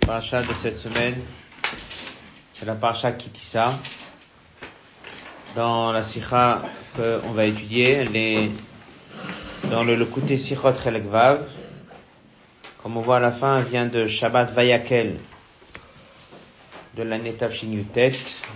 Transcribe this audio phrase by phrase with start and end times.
[0.00, 1.14] Paracha de cette semaine,
[2.52, 3.72] c'est la paracha Kitissa.
[5.54, 6.62] Dans la sikha
[6.96, 8.50] qu'on va étudier, elle est
[9.70, 11.46] dans le Lekouté Sichot Chelekvav.
[12.82, 15.20] Comme on voit à la fin, elle vient de Shabbat Vayakel
[16.96, 17.84] de l'année Tafshin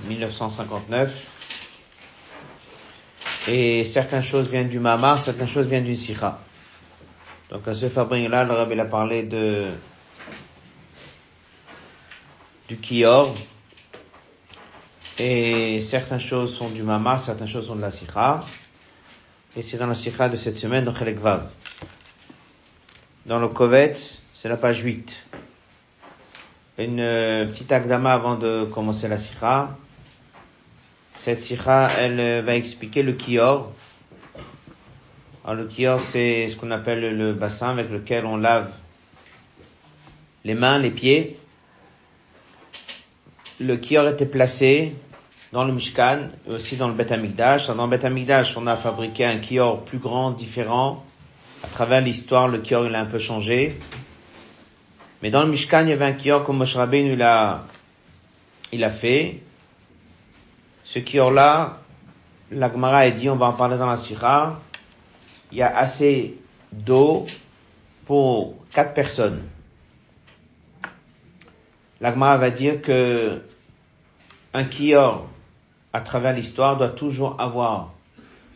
[0.08, 1.28] 1959.
[3.46, 6.40] Et certaines choses viennent du Mamar, certaines choses viennent du Sikha.
[7.54, 9.68] Donc à ce fabrique-là, le Rabbi a parlé de
[12.66, 13.32] du Kior,
[15.20, 18.44] et certaines choses sont du Mama, certaines choses sont de la Sikha,
[19.56, 21.20] et c'est dans la Sikha de cette semaine, dans Chelek
[23.24, 23.94] Dans le Kovet,
[24.34, 25.16] c'est la page 8.
[26.78, 29.76] Une euh, petite agdama avant de commencer la Sikha.
[31.14, 33.72] Cette Sikha, elle euh, va expliquer le Kior,
[35.52, 38.70] le kior, c'est ce qu'on appelle le bassin avec lequel on lave
[40.44, 41.38] les mains, les pieds.
[43.60, 44.94] Le kior était placé
[45.52, 47.68] dans le Mishkan aussi dans le Bet Amikdash.
[47.68, 51.04] Dans le Bet Amikdash, on a fabriqué un kior plus grand, différent.
[51.62, 53.78] À travers l'histoire, le kior, il a un peu changé.
[55.22, 57.64] Mais dans le Mishkan, il y avait un kior comme Moshe Rabbeinu, il a,
[58.72, 59.40] il a fait.
[60.84, 61.78] Ce kior-là,
[62.50, 64.60] l'Agmara a dit, on va en parler dans la Sira,
[65.54, 66.36] il y a assez
[66.72, 67.26] d'eau
[68.06, 69.40] pour quatre personnes.
[72.00, 73.40] L'Agmara va dire que
[74.52, 75.28] un kior,
[75.92, 77.94] à travers l'histoire, doit toujours avoir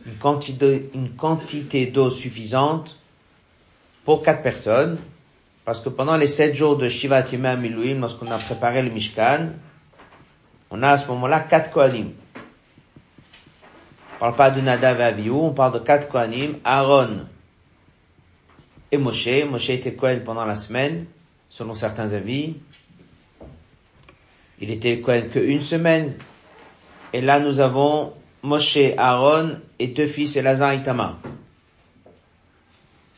[0.05, 2.99] une quantité, d'eau suffisante
[4.03, 4.97] pour quatre personnes,
[5.63, 9.51] parce que pendant les sept jours de Shiva Tima Milouim, lorsqu'on a préparé le Mishkan,
[10.69, 12.11] on a à ce moment-là quatre Kohanim.
[14.19, 17.21] On parle pas de Nadav et Abihu, on parle de quatre Kohanim, Aaron
[18.91, 19.45] et Moshe.
[19.49, 21.05] Moshe était Kohen pendant la semaine,
[21.49, 22.57] selon certains avis.
[24.59, 26.17] Il était Kohen qu'une semaine.
[27.13, 28.11] Et là, nous avons
[28.43, 31.17] Moshe, Aaron et deux fils, Elazar et Tamar.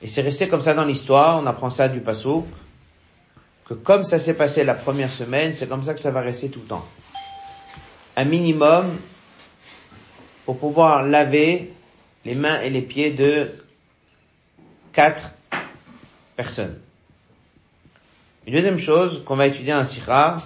[0.04, 2.46] Et c'est resté comme ça dans l'histoire, on apprend ça du Passouk,
[3.66, 6.50] que comme ça s'est passé la première semaine, c'est comme ça que ça va rester
[6.50, 6.86] tout le temps.
[8.16, 9.00] Un minimum
[10.46, 11.72] pour pouvoir laver
[12.26, 13.50] les mains et les pieds de
[14.94, 15.32] quatre
[16.36, 16.80] personnes.
[18.48, 20.38] Une deuxième chose qu'on va étudier en Sira,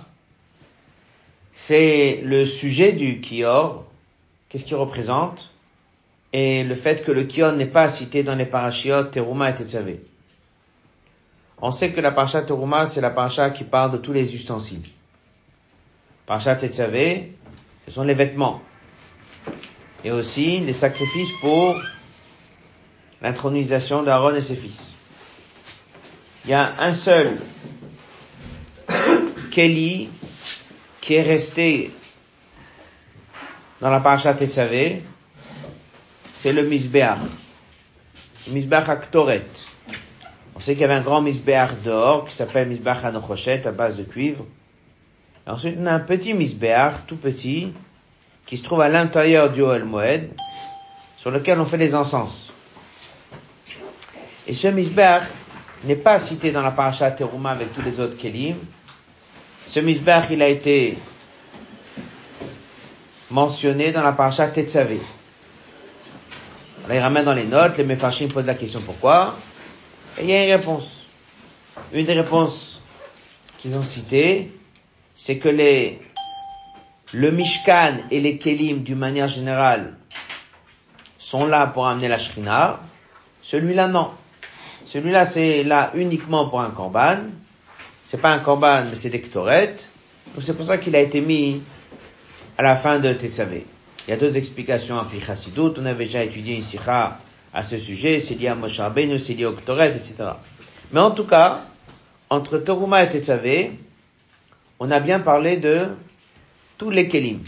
[1.54, 3.86] c'est le sujet du Kior,
[4.50, 5.50] qu'est-ce qu'il représente,
[6.34, 10.02] et le fait que le Kior n'est pas cité dans les parachiotes Teruma et Tetzavé.
[11.62, 14.90] On sait que la parasha Teruma, c'est la parasha qui parle de tous les ustensiles.
[16.26, 17.32] Parasha Tetzavé,
[17.86, 18.62] ce sont les vêtements
[20.06, 21.76] et aussi les sacrifices pour
[23.24, 24.94] l'intronisation d'Aaron et ses fils.
[26.46, 27.34] Il y a un seul
[29.52, 30.10] Kelly
[31.02, 31.92] qui est resté
[33.82, 35.02] dans la paracha Tetzavé,
[36.36, 37.18] c'est le Misbeach.
[38.48, 39.48] Le Misbeach Aktoret.
[40.56, 43.98] On sait qu'il y avait un grand Misbeach d'or qui s'appelle Misbeach Anochet à base
[43.98, 44.46] de cuivre.
[45.48, 47.74] ensuite, on a un petit Misbeach, tout petit,
[48.46, 50.30] qui se trouve à l'intérieur du Oel Moed,
[51.18, 52.52] sur lequel on fait les encens.
[54.48, 55.24] Et ce misbech
[55.84, 58.58] n'est pas cité dans la paracha Teruma avec tous les autres kelim.
[59.68, 60.98] Ce misbech, il a été
[63.32, 65.00] mentionné dans la paracha Tetzavé.
[66.86, 69.36] Alors, il ramène dans les notes, les Mefarshim posent la question pourquoi,
[70.20, 71.08] et il y a une réponse.
[71.92, 72.80] Une des réponses
[73.58, 74.52] qu'ils ont citées,
[75.16, 76.00] c'est que les
[77.14, 79.94] le Mishkan et les Kelim, d'une manière générale,
[81.20, 82.80] sont là pour amener la Shrina.
[83.42, 84.12] Celui-là, non.
[84.86, 87.18] Celui-là, c'est là uniquement pour un korban.
[88.04, 89.76] C'est pas un korban, mais c'est des ktoret.
[90.34, 91.62] Donc c'est pour ça qu'il a été mis
[92.58, 93.66] à la fin de Tetzavé.
[94.08, 95.74] Il y a deux explications en Chassidut.
[95.78, 97.20] On avait déjà étudié une sikha
[97.54, 98.20] à ce sujet.
[98.20, 100.16] C'est lié à Moshe Rabbeinu, c'est lié au ktoret, etc.
[100.92, 101.62] Mais en tout cas,
[102.30, 103.72] entre Toruma et Tetzavé,
[104.80, 105.88] on a bien parlé de
[106.78, 107.40] tous les kelim.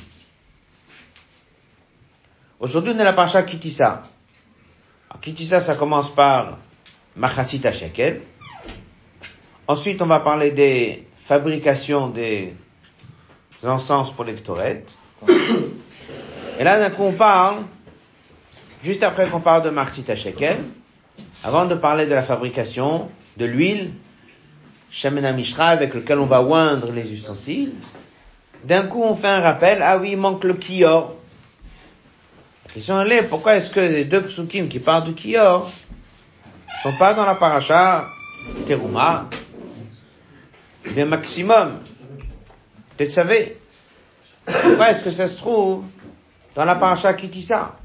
[2.59, 4.03] Aujourd'hui, on est la parasha Kitissa.
[5.21, 6.57] Kitissa, ça commence par
[7.15, 8.21] Machatzit Shekel.
[9.68, 12.53] Ensuite, on va parler des fabrications des
[13.63, 14.35] encens pour les
[16.59, 17.63] Et là, d'un coup, on parle,
[18.83, 20.63] juste après qu'on parle de Machatzit Shekel,
[21.44, 23.91] avant de parler de la fabrication de l'huile,
[24.89, 27.74] Shemena Mishra, avec lequel on va oindre les ustensiles,
[28.63, 31.15] d'un coup on fait un rappel, ah oui, il manque le kior.
[32.65, 35.69] La question est, pourquoi est-ce que les deux psukim qui parlent du kior
[36.83, 38.06] sont pas dans la paracha
[38.65, 39.30] Teruma?
[40.86, 41.80] Bien maximum.
[42.95, 43.59] Peut-être savez.
[44.45, 45.83] Pourquoi est-ce que ça se trouve
[46.56, 47.75] dans la paracha Kitissa?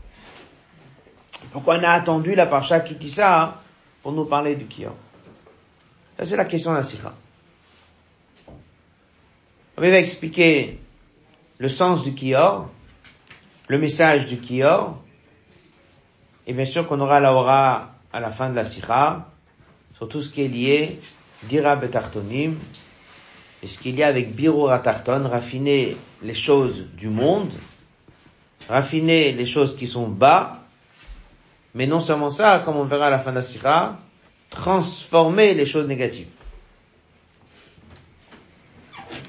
[1.52, 3.60] Pourquoi on a attendu la paracha Kitissa
[4.02, 4.94] pour nous parler du Kior?
[6.22, 7.12] C'est la question de la Sikha.
[9.78, 10.78] On va expliquer
[11.56, 12.68] le sens du Kior,
[13.68, 14.98] le message du Kior,
[16.46, 19.30] et bien sûr qu'on aura la aura à la fin de la Sikha,
[19.96, 21.00] sur tout ce qui est lié,
[21.44, 22.58] d'Ira Betartonim,
[23.62, 27.52] et ce qu'il y a avec Birura Tarton, raffiner les choses du monde,
[28.68, 30.64] raffiner les choses qui sont bas,
[31.74, 33.96] mais non seulement ça, comme on verra à la fin de la Sikha,
[34.50, 36.28] transformer les choses négatives.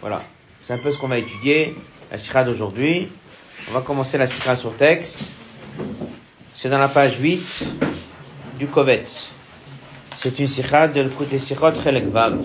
[0.04, 0.22] Voilà.
[0.64, 1.74] C'est un peu ce qu'on va étudier,
[2.12, 3.08] la Sikha d'aujourd'hui.
[3.70, 5.18] On va commencer la Sikha sur texte.
[6.54, 7.64] C'est dans la page 8
[8.60, 9.32] du Kovetz.
[10.18, 12.38] C'est une Sikha de l'écoute Sikhot Chelek Vav.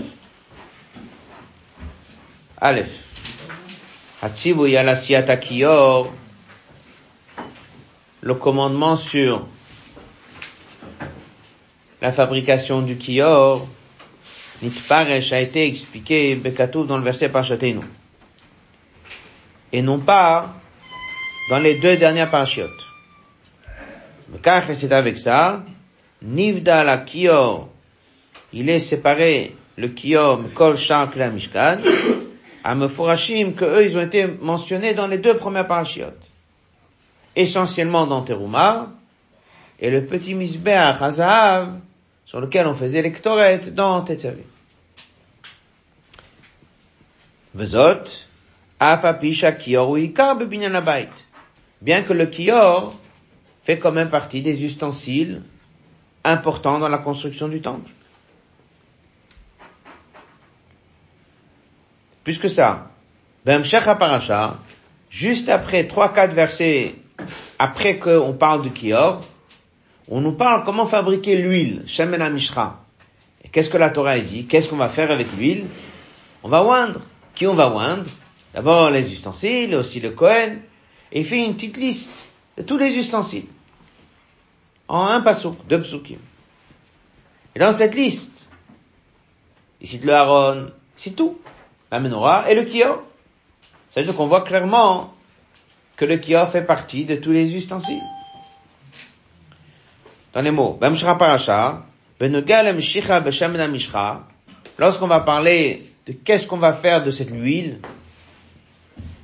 [2.58, 2.92] Aleph.
[4.22, 6.12] Hatzivu Yalasiata Kiyor.
[8.20, 9.48] Le commandement sur
[12.00, 13.66] la fabrication du Kiyor.
[14.62, 17.80] Nitparesh a été expliqué Bekatou dans le verset Parchatenu
[19.72, 20.54] et non pas
[21.50, 22.68] dans les deux dernières parachutes.
[24.42, 25.62] Car c'est avec ça,
[26.22, 27.68] Nivda la Kior,
[28.52, 31.78] il est séparé, le Kior, Kol Shak la Mishkan,
[32.64, 36.04] à Meforashim, que eux, ils ont été mentionnés dans les deux premières parachutes.
[37.36, 38.90] Essentiellement dans Teruma,
[39.80, 41.78] et le petit Misbeach Hazahav,
[42.28, 44.44] sur lequel on faisait l'électoret dans Tetzavé.
[47.54, 48.04] Vezot,
[51.80, 52.94] Bien que le kior
[53.62, 55.40] fait quand même partie des ustensiles
[56.22, 57.90] importants dans la construction du temple.
[62.24, 62.90] Plus que ça,
[63.46, 64.58] Parasha,
[65.08, 66.94] juste après trois, quatre versets
[67.58, 69.22] après qu'on parle du kior,
[70.10, 72.84] on nous parle comment fabriquer l'huile, Shemen Mishra.
[73.44, 74.46] Et qu'est-ce que la Torah dit?
[74.46, 75.66] Qu'est-ce qu'on va faire avec l'huile?
[76.42, 77.00] On va oindre.
[77.34, 78.10] Qui on va oindre?
[78.54, 80.60] D'abord les ustensiles, aussi le Kohen,
[81.12, 83.46] et il fait une petite liste de tous les ustensiles.
[84.88, 86.18] En un pasouk, deux psukim.
[87.54, 88.48] Et dans cette liste,
[89.80, 91.38] il cite le Aaron, c'est tout.
[91.90, 93.02] La menorah et le kior.
[93.90, 95.14] C'est-à-dire qu'on voit clairement
[95.96, 98.02] que le kior fait partie de tous les ustensiles.
[100.32, 100.78] Dans les mots,
[104.78, 107.78] lorsqu'on va parler de qu'est-ce qu'on va faire de cette huile,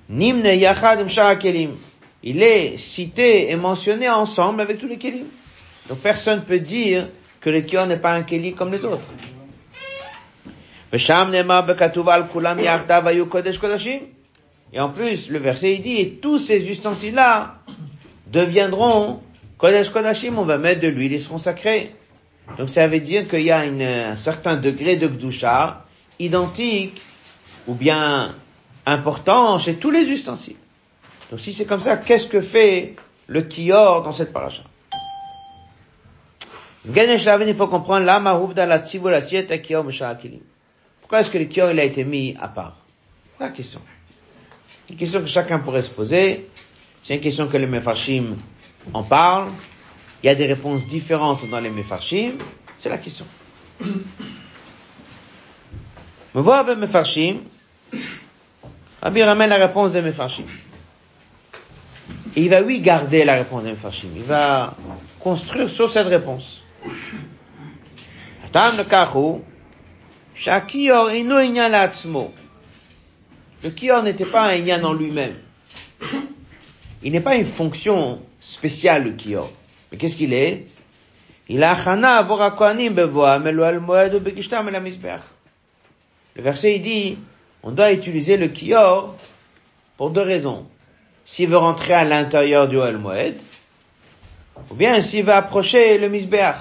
[0.09, 1.07] Nimne Yachad
[1.39, 1.71] Kelim.
[2.23, 5.27] Il est cité et mentionné ensemble avec tous les kelim.
[5.89, 7.09] Donc personne ne peut dire
[7.41, 9.09] que le kior n'est pas un keli comme les autres.
[14.73, 17.57] Et en plus, le verset dit, et tous ces ustensiles-là
[18.29, 19.21] deviendront
[19.65, 21.95] Kodesh Kodashim, on va mettre de l'huile, ils seront sacrés.
[22.59, 25.87] Donc ça veut dire qu'il y a un certain degré de Gdusha
[26.19, 27.01] identique,
[27.67, 28.35] ou bien
[28.85, 30.59] important chez tous les ustensiles.
[31.31, 32.97] Donc si c'est comme ça, qu'est-ce que fait
[33.27, 34.65] le kior dans cette paracha?
[36.85, 38.05] Il faut comprendre
[41.01, 42.77] Pourquoi est-ce que le kior il a été mis à part?
[43.41, 43.81] La question.
[44.91, 46.51] Une question que chacun pourrait se poser.
[47.03, 48.37] C'est une question que les mefarshim
[48.93, 49.51] en parlent.
[50.23, 52.33] Il y a des réponses différentes dans les mefarshim.
[52.79, 53.27] C'est la question.
[56.35, 57.41] Me voir mefarshim,
[59.05, 60.47] Rabbi ramène la réponse de Mefarshim.
[62.35, 64.09] Et il va, oui, garder la réponse de Mefarshim.
[64.17, 64.75] Il va
[65.21, 66.63] construire sur cette réponse.
[73.63, 75.35] Le kior n'était pas un inyan en lui-même.
[77.03, 78.21] Il n'est pas une fonction
[78.65, 79.53] spéciale, le kior.
[79.93, 80.65] Mais qu'est-ce qu'il est?
[81.49, 84.19] Il a chana bevoa, Le
[86.43, 87.19] verset, il dit,
[87.63, 89.15] on doit utiliser le kior
[89.99, 90.67] pour deux raisons.
[91.27, 93.37] S'il veut rentrer à l'intérieur du Oel Moed,
[94.71, 96.57] ou bien s'il veut approcher le Misbeach.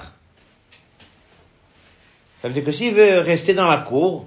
[2.42, 4.26] Ça veut dire que s'il veut rester dans la cour,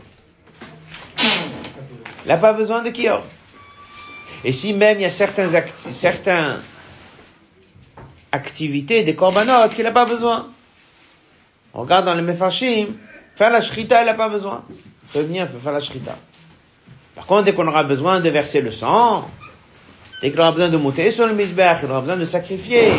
[1.20, 3.24] il n'a pas besoin de kior.
[4.44, 5.50] Et si même il y a certains,
[5.92, 6.60] certains
[8.38, 10.50] activités des corbanotes qu'il n'a pas besoin.
[11.74, 12.88] On regarde dans le Mefashim,
[13.36, 14.64] faire la shrita, il n'a pas besoin.
[14.70, 16.16] Il peut venir faire la shrita.
[17.16, 19.30] Par contre, dès qu'on aura besoin de verser le sang,
[20.22, 22.92] dès qu'on aura besoin de monter sur le misbeh, qu'on aura besoin de sacrifier,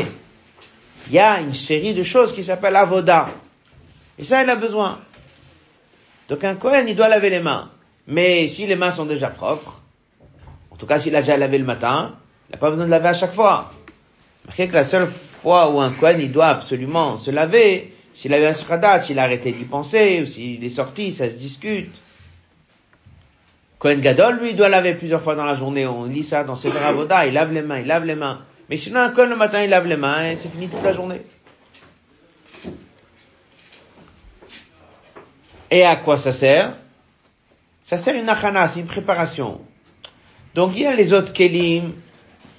[1.08, 3.28] il y a une série de choses qui s'appellent avoda.
[4.18, 4.98] Et ça, il a besoin.
[6.28, 7.70] Donc un Kohen, il doit laver les mains.
[8.06, 9.80] Mais si les mains sont déjà propres,
[10.70, 12.14] en tout cas s'il a déjà lavé le matin,
[12.48, 13.70] il n'a pas besoin de laver à chaque fois.
[14.44, 15.08] Remarquez que la seule
[15.42, 19.18] fois où un Kohen, il doit absolument se laver, s'il a eu un sradat, s'il
[19.18, 21.90] a arrêté d'y penser, ou s'il est sorti, ça se discute.
[23.78, 25.86] Kohen Gadol, lui, doit laver plusieurs fois dans la journée.
[25.86, 28.40] On lit ça dans ses Avoda, il lave les mains, il lave les mains.
[28.68, 30.92] Mais sinon, un Kohen, le matin, il lave les mains et c'est fini toute la
[30.92, 31.22] journée.
[35.70, 36.72] Et à quoi ça sert?
[37.84, 39.60] Ça sert une achana, c'est une préparation.
[40.54, 41.92] Donc il y a les autres kelim,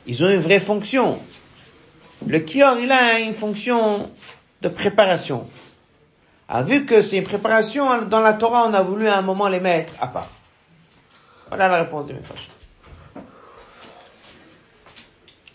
[0.07, 1.19] ils ont une vraie fonction.
[2.27, 4.09] Le kior, il a une fonction
[4.61, 5.47] de préparation.
[6.47, 9.47] A vu que c'est une préparation, dans la Torah, on a voulu à un moment
[9.47, 10.27] les mettre à part.
[11.47, 12.19] Voilà la réponse de mes.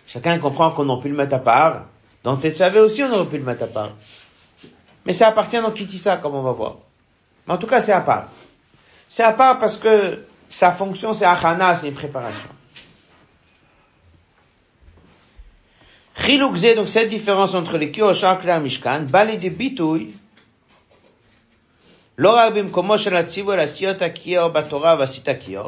[0.06, 1.86] Chacun comprend qu'on aurait pu le mettre à part.
[2.22, 3.90] Dans Tetsavé aussi, on aurait pu le mettre à part.
[5.04, 6.76] Mais ça appartient dans Kitissa, comme on va voir.
[7.46, 8.28] Mais en tout cas, c'est à part.
[9.08, 12.48] C'est à part parce que sa fonction, c'est achana, c'est une préparation.
[16.16, 19.48] Chiloukze, donc cette différence entre les et Mishkan, balé de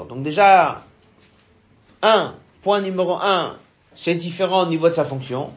[0.09, 0.83] donc déjà,
[2.03, 3.57] un, point numéro un,
[3.97, 5.51] c'est différent au niveau de sa fonction.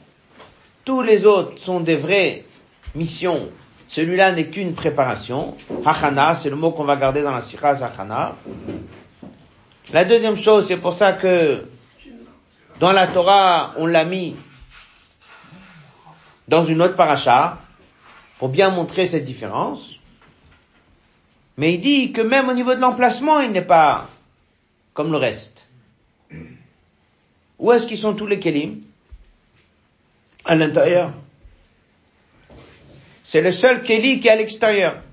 [0.85, 2.45] Tous les autres sont des vraies
[2.95, 3.49] missions.
[3.87, 5.55] Celui-là n'est qu'une préparation.
[5.85, 8.35] Hachana, c'est le mot qu'on va garder dans la sikha, hachana.
[9.93, 11.65] La deuxième chose, c'est pour ça que
[12.79, 14.35] dans la Torah, on l'a mis
[16.49, 17.59] dans une autre paracha,
[18.39, 19.95] pour bien montrer cette différence.
[21.57, 24.09] Mais il dit que même au niveau de l'emplacement, il n'est pas
[24.93, 25.67] comme le reste.
[27.59, 28.79] Où est-ce qu'ils sont tous les kelim?
[30.45, 31.11] À l'intérieur.
[33.23, 35.03] C'est le seul keli qui est à l'extérieur.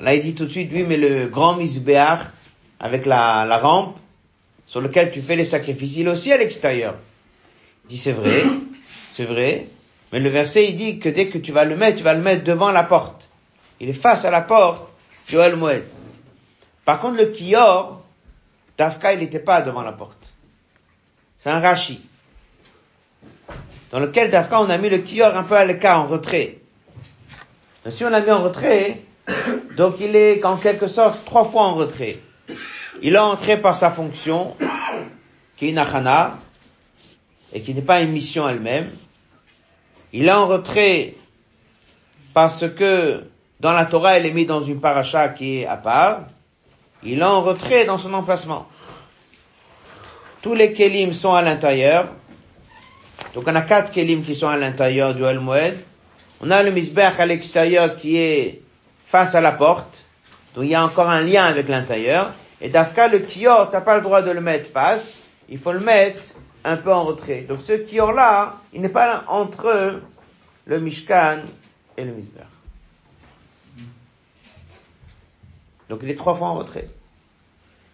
[0.00, 2.20] Là, il dit tout de suite, oui, mais le grand misbéach,
[2.80, 3.98] avec la, la rampe,
[4.66, 6.96] sur lequel tu fais les sacrifices, il est aussi à l'extérieur.
[7.84, 8.42] Il dit, c'est vrai,
[9.10, 9.68] c'est vrai,
[10.12, 12.22] mais le verset, il dit que dès que tu vas le mettre, tu vas le
[12.22, 13.28] mettre devant la porte.
[13.78, 14.90] Il est face à la porte,
[15.28, 15.84] Joël Moed.
[16.84, 18.02] Par contre, le Kior,
[18.76, 20.32] Tafka, il n'était pas devant la porte.
[21.38, 22.00] C'est un Rashi.
[23.92, 26.58] Dans lequel Tafka, on a mis le Kior un peu à l'écart, en retrait.
[27.88, 29.02] Si on l'a mis en retrait,
[29.76, 32.18] donc il est en quelque sorte trois fois en retrait.
[33.02, 34.56] Il est entré par sa fonction,
[35.56, 36.38] qui est une achana,
[37.52, 38.90] et qui n'est pas une mission elle-même.
[40.12, 41.14] Il est en retrait
[42.34, 43.24] parce que
[43.60, 46.22] dans la Torah, elle est mise dans une paracha qui est à part.
[47.02, 48.66] Il est en retrait dans son emplacement.
[50.42, 52.08] Tous les kelim sont à l'intérieur.
[53.34, 55.78] Donc on a quatre kelim qui sont à l'intérieur du El Moed.
[56.40, 58.62] On a le misbech à l'extérieur qui est
[59.06, 60.04] face à la porte.
[60.54, 62.30] Donc il y a encore un lien avec l'intérieur.
[62.62, 65.18] Et d'Afka, le kior, t'as pas le droit de le mettre face.
[65.48, 66.22] Il faut le mettre
[66.64, 67.42] un peu en retrait.
[67.42, 70.00] Donc ce kior là, il n'est pas entre
[70.66, 71.38] le mishkan
[71.96, 72.44] et le misbech.
[75.88, 76.88] Donc il est trois fois en retrait.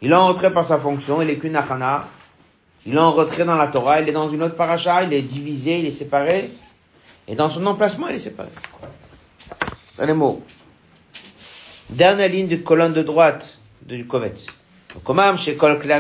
[0.02, 2.06] Il est en retrait par sa fonction, il est qu'une achana.
[2.84, 5.22] Il est en retrait dans la Torah, il est dans une autre paracha, il est
[5.22, 6.50] divisé, il est séparé.
[7.26, 8.50] Et dans son emplacement, il est séparé.
[9.96, 10.44] Dans les mots.
[11.88, 14.46] Dernière ligne de colonne de droite du Kovetz.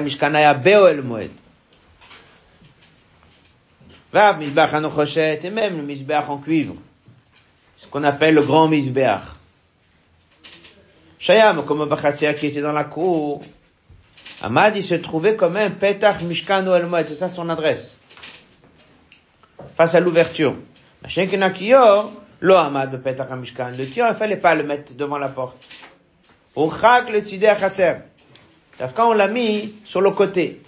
[0.02, 1.30] Mishkanaya be'oel moed.
[4.12, 6.76] Vav misbach anochoshet, et même le misbach en cuivre.
[7.76, 9.36] Ce qu'on appelle le grand misbach.
[11.18, 13.42] Shayam, comme Bachatsia qui était dans la cour,
[14.42, 17.98] Ahmad, il se trouvait comme un Petach Mishkan El c'est ça son adresse.
[19.76, 20.54] Face à l'ouverture.
[21.02, 23.72] Machin Kiyor, lo Ahmad Petach Mishkan.
[23.76, 25.56] Le Kiyor, il fallait pas le mettre devant la porte.
[26.54, 27.94] Au Chak le Tzideh Achatser.
[28.94, 30.60] Quand on l'a mis sur le côté.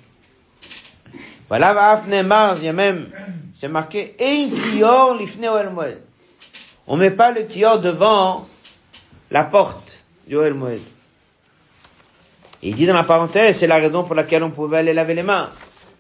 [1.49, 3.09] Voilà, il y a même,
[3.55, 5.99] c'est marqué, Ein Kiyor Lifne El Moed.
[6.87, 8.47] On met pas le Kiyor devant
[9.31, 10.01] la porte.
[10.29, 10.81] Yoel Moed.
[12.63, 15.23] Il dit dans la parenthèse, c'est la raison pour laquelle on pouvait aller laver les
[15.23, 15.49] mains.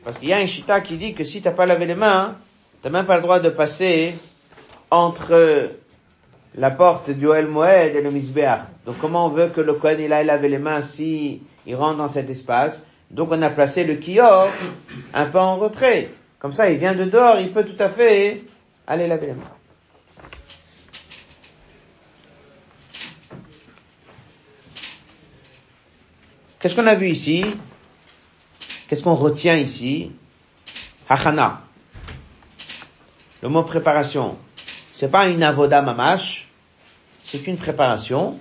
[0.05, 2.37] Parce qu'il y a un chita qui dit que si t'as pas lavé les mains,
[2.83, 4.15] t'as même pas le droit de passer
[4.91, 5.71] entre
[6.55, 8.61] la porte du Yoel Moed et le Misbeach.
[8.85, 11.99] Donc comment on veut que le Kohen il aille laver les mains si il rentre
[11.99, 12.87] dans cet espace?
[13.11, 14.49] Donc on a placé le kior
[15.15, 16.11] un peu en retrait.
[16.39, 18.43] Comme ça, il vient de dehors, il peut tout à fait
[18.87, 19.51] aller laver les mains.
[26.61, 27.45] Qu'est-ce qu'on a vu ici?
[28.89, 30.11] Qu'est-ce qu'on retient ici?
[31.09, 31.63] Hachana.
[33.43, 34.37] Le mot préparation.
[34.93, 36.49] C'est pas une avoda mamash,
[37.23, 38.39] c'est une préparation.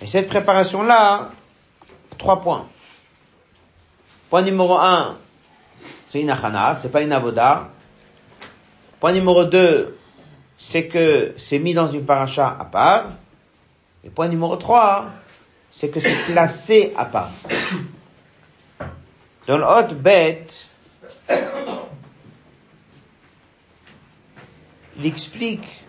[0.00, 1.30] Et cette préparation-là,
[2.16, 2.68] trois points.
[4.30, 5.18] Point numéro un,
[6.08, 7.70] c'est une achana, c'est pas une avoda.
[8.98, 9.96] Point numéro deux,
[10.58, 13.10] c'est que c'est mis dans une paracha à part.
[14.04, 15.06] Et point numéro trois,
[15.70, 17.30] c'est que c'est placé à part.
[19.46, 20.68] Dans hot bête,
[24.98, 25.84] il explique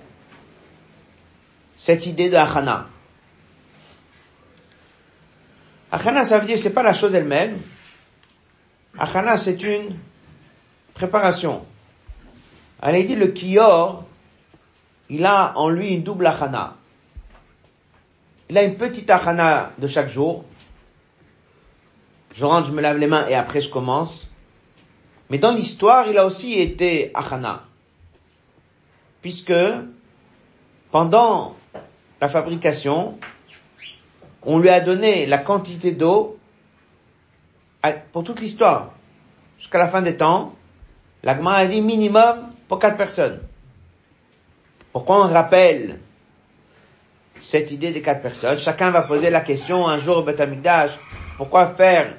[1.75, 2.87] cette idée de Achana.
[5.91, 7.59] Achana, ça veut dire, c'est pas la chose elle-même.
[8.97, 9.95] Achana, c'est une
[10.93, 11.65] préparation.
[12.81, 14.05] Elle dit, le kior,
[15.09, 16.75] il a en lui une double achana.
[18.49, 20.45] Il a une petite achana de chaque jour.
[22.33, 24.29] Je rentre, je me lave les mains et après je commence.
[25.29, 27.63] Mais dans l'histoire, il a aussi été achana.
[29.21, 29.53] Puisque
[30.91, 31.55] pendant
[32.21, 33.17] la fabrication,
[34.43, 36.36] on lui a donné la quantité d'eau
[38.11, 38.91] pour toute l'histoire.
[39.59, 40.55] Jusqu'à la fin des temps,
[41.23, 43.39] l'agma a dit minimum pour quatre personnes.
[44.91, 45.99] Pourquoi on rappelle
[47.39, 48.59] cette idée des quatre personnes?
[48.59, 50.41] Chacun va poser la question un jour au Beth
[51.37, 52.15] pourquoi faire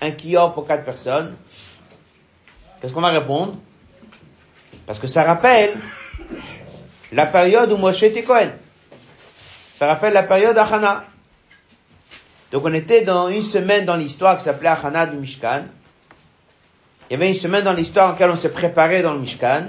[0.00, 1.36] un kior pour quatre personnes?
[2.80, 3.54] Qu'est-ce qu'on va répondre?
[4.86, 5.76] Parce que ça rappelle
[7.12, 8.50] la période où Moshe était Cohen.
[9.74, 11.04] Ça rappelle la période Achana.
[12.52, 15.64] Donc on était dans une semaine dans l'histoire qui s'appelait Achana du Mishkan.
[17.08, 19.66] Il y avait une semaine dans l'histoire dans laquelle on s'est préparé dans le Mishkan.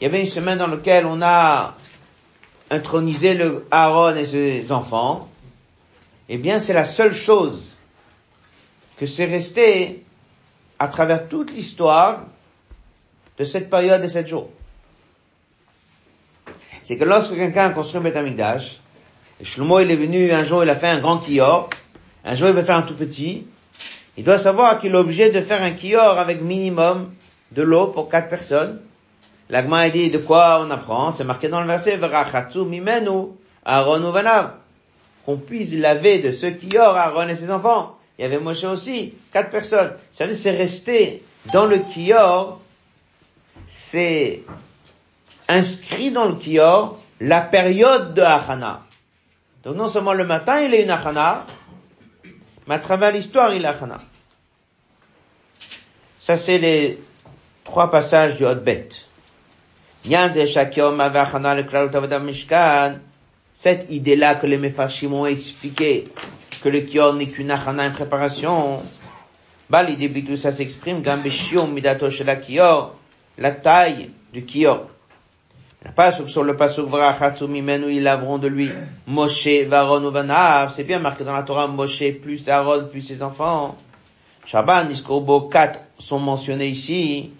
[0.00, 1.74] Il y avait une semaine dans laquelle on a
[2.70, 5.28] intronisé le Aaron et ses enfants.
[6.28, 7.74] Eh bien, c'est la seule chose
[8.98, 10.04] que c'est resté
[10.78, 12.24] à travers toute l'histoire
[13.38, 14.48] de cette période de sept jours.
[16.82, 18.26] C'est que lorsque quelqu'un construit un
[19.40, 21.70] et Shlomo il est venu un jour, il a fait un grand kior,
[22.24, 23.46] un jour il veut faire un tout petit,
[24.16, 27.12] il doit savoir qu'il est obligé de faire un kior avec minimum
[27.52, 28.80] de l'eau pour quatre personnes.
[29.48, 33.28] L'agma a dit de quoi on apprend, c'est marqué dans le verset, Verachatsu mimenu,
[33.64, 34.14] Aaron ou.
[35.24, 37.96] Qu'on puisse laver de ce kior Aaron et ses enfants.
[38.18, 39.92] Il y avait Moshe aussi, quatre personnes.
[40.12, 42.60] Ça veut dire c'est resté dans le kior,
[43.66, 44.42] c'est
[45.48, 48.82] inscrit dans le kior la période de Achana.
[49.64, 51.46] Donc non seulement le matin il est une Achana,
[52.70, 53.98] mais à travers l'histoire il est Achana.
[56.20, 57.02] Ça c'est les
[57.64, 58.88] trois passages du Hotbet.
[63.54, 66.04] Cette idée-là que les Mefarshim ont expliqué,
[66.62, 68.84] que le kior n'est qu'une achana, une préparation,
[69.68, 71.02] bah, l'idée tout ça s'exprime,
[73.36, 74.89] la taille du kior.
[75.96, 78.70] Pas sur le pasuk Vrachatsu mimenu, ils laveront de lui
[79.06, 80.72] Moshe, Varon ou Vanav.
[80.74, 83.76] C'est bien marqué dans la Torah Moshe plus Aaron plus ses enfants.
[84.44, 87.30] Shaban, Niskobo, quatre sont mentionnés ici.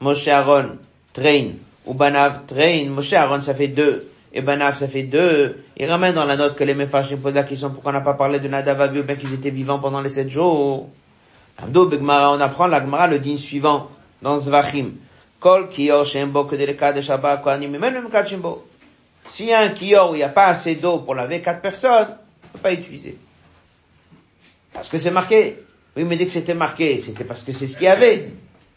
[0.00, 0.76] Moshe, Aaron,
[1.14, 1.52] Train,
[1.86, 2.84] ou Banav, Train.
[2.90, 4.10] Moshe, Aaron, ça fait deux.
[4.34, 5.64] Et Banav, ça fait deux.
[5.78, 8.14] Il ramène dans la note que les Mefarshim posent la question pourquoi on n'a pas
[8.14, 10.90] parlé de Nadav ou bien qu'ils étaient vivants pendant les sept jours.
[11.56, 13.88] Abdo, Begmara, on apprend la Gemara le digne suivant
[14.20, 14.90] dans Zvachim.
[15.46, 18.66] Kol kior shembo de Shabbat kohanim, même le shembo.
[19.28, 21.60] S'il y a un kior où il n'y a pas assez d'eau pour laver quatre
[21.60, 23.16] personnes, on ne peut pas utiliser.
[24.72, 25.62] Parce que c'est marqué.
[25.96, 28.32] Oui, mais dès que c'était marqué, c'était parce que c'est ce qu'il y avait.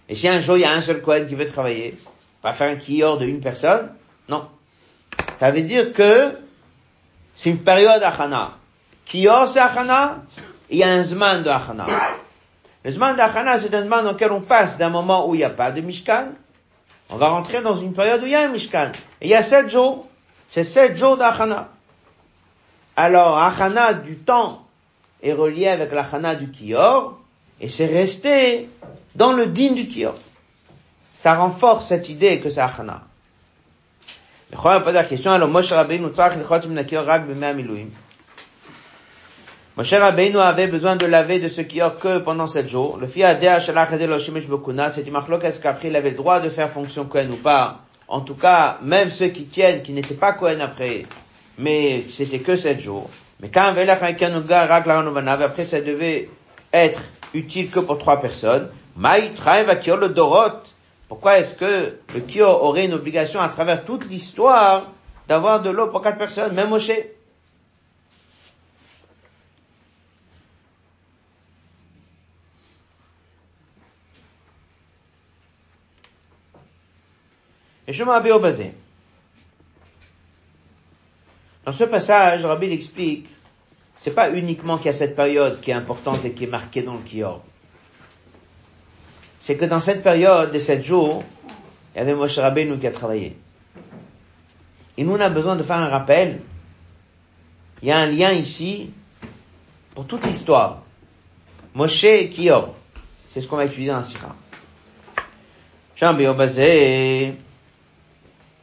[0.08, 1.98] Et si un jour il y a un seul Kohen qui veut travailler,
[2.44, 3.90] pas faire un kior de une personne,
[4.28, 4.48] non.
[5.40, 6.38] Ça veut dire que
[7.34, 8.60] c'est une période achana.
[9.06, 10.24] Kior c'est achana,
[10.70, 11.88] il y a un zman de achana.
[12.86, 15.44] Le zman d'achana, c'est un zman dans lequel on passe d'un moment où il n'y
[15.44, 16.28] a pas de mishkan
[17.10, 18.92] on va rentrer dans une période où il y a un Mishkan.
[19.22, 20.08] Il y a sept jours.
[20.50, 21.70] C'est sept jours d'Achana.
[22.96, 24.66] Alors, Achana du temps
[25.22, 27.20] est relié avec l'Achana du Kior,
[27.62, 28.70] et c'est resté
[29.16, 30.16] dans le din du Kior.
[31.18, 33.04] Ça renforce cette idée que c'est Achana.
[34.54, 34.86] rak
[37.28, 37.90] b'mei miluim
[39.78, 42.98] Moshe Rabbeinu avait besoin de laver de ce qui que pendant sept jours.
[42.98, 43.90] Le fils Adéa Shalach
[44.92, 47.80] c'est du marloc est-ce qu'après il avait le droit de faire fonction Kohen ou pas?
[48.08, 51.06] En tout cas, même ceux qui tiennent, qui n'étaient pas Kohen après,
[51.58, 53.10] mais c'était que sept jours.
[53.40, 53.74] Mais quand
[55.42, 56.30] après ça devait
[56.74, 57.00] être
[57.34, 58.70] utile que pour trois personnes.
[58.98, 60.64] le Dorot.
[61.08, 64.92] Pourquoi est-ce que le Kio aurait une obligation à travers toute l'histoire
[65.28, 66.90] d'avoir de l'eau pour quatre personnes, même Moshe?
[66.90, 67.16] Et je m'en basé.
[81.66, 83.28] Dans ce passage, Rabbi explique
[83.96, 86.84] c'est pas uniquement qu'il y a cette période qui est importante et qui est marquée
[86.84, 87.42] dans le Kior.
[89.40, 91.24] C'est que dans cette période des sept jours,
[91.94, 93.36] il y avait Moshe Rabbeinu qui a travaillé.
[94.98, 96.40] Et nous, on a besoin de faire un rappel.
[97.82, 98.92] Il y a un lien ici
[99.96, 100.84] pour toute l'histoire.
[101.74, 102.74] Moshe et Kior.
[103.30, 104.04] C'est ce qu'on va étudier dans la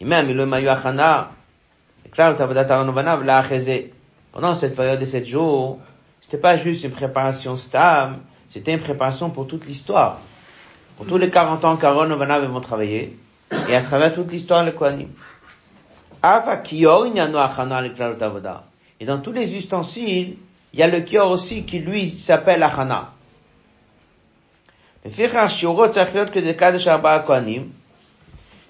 [0.00, 1.30] Sira.
[4.32, 5.78] Pendant cette période de sept jours,
[6.20, 8.18] c'était pas juste une préparation stable,
[8.50, 10.20] c'était une préparation pour toute l'histoire.
[10.96, 13.18] Pour tous les 40 ans qu'Aaron et vont travailler,
[13.68, 15.08] et à travers toute l'histoire, le Kohanim.
[19.00, 20.36] Et dans tous les ustensiles,
[20.72, 23.12] il y a le kior aussi qui lui s'appelle Achana.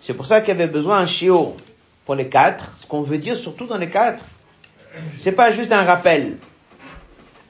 [0.06, 1.56] C'est pour ça qu'il y avait besoin d'un shiur
[2.06, 2.78] pour les quatre.
[2.80, 4.26] Ce qu'on veut dire surtout dans les quatre,
[5.16, 6.38] c'est pas juste un rappel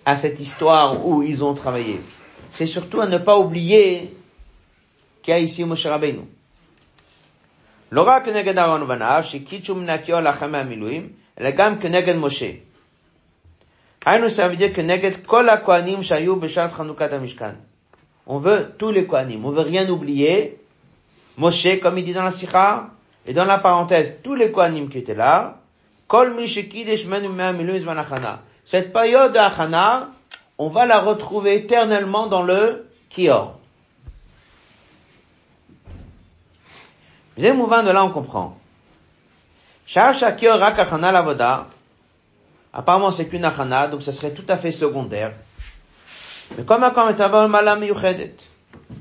[0.05, 2.01] à cette histoire où ils ont travaillé.
[2.49, 4.13] C'est surtout à ne pas oublier
[5.21, 6.25] qu'il y a ici Moshe Rabbeinu.
[7.91, 12.51] לא רק כנגד אהרון ובניו, שקידשו מנקיו לחם מהמילואים, אלא גם כנגד משה.
[14.05, 17.53] היינו, ça veut dire כנגד כל הכהנים שהיו בשעת חנוכת המשכן.
[18.27, 20.55] On veut tous les Kohanim, on veut rien oublier.
[21.36, 22.90] Moshe, comme il dit dans la Sikha,
[23.26, 25.58] et dans la parenthèse, tous les Kohanim qui étaient là,
[26.06, 26.36] Kol
[28.64, 30.06] Cette période de
[30.58, 33.58] on va la retrouver éternellement dans le Kior.
[37.36, 38.56] Deuxième mouvement de là, on comprend.
[42.72, 45.32] Apparemment, c'est qu'une achana, donc ça serait tout à fait secondaire.
[46.56, 46.84] Mais comme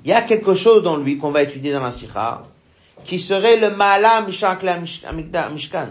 [0.04, 2.44] il y a quelque chose dans lui qu'on va étudier dans la sikha,
[3.04, 5.90] qui serait le malam mishkan,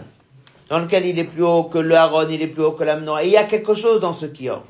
[0.69, 3.17] dans lequel il est plus haut que le haron, il est plus haut que l'amnon,
[3.19, 4.63] et il y a quelque chose dans ce kior.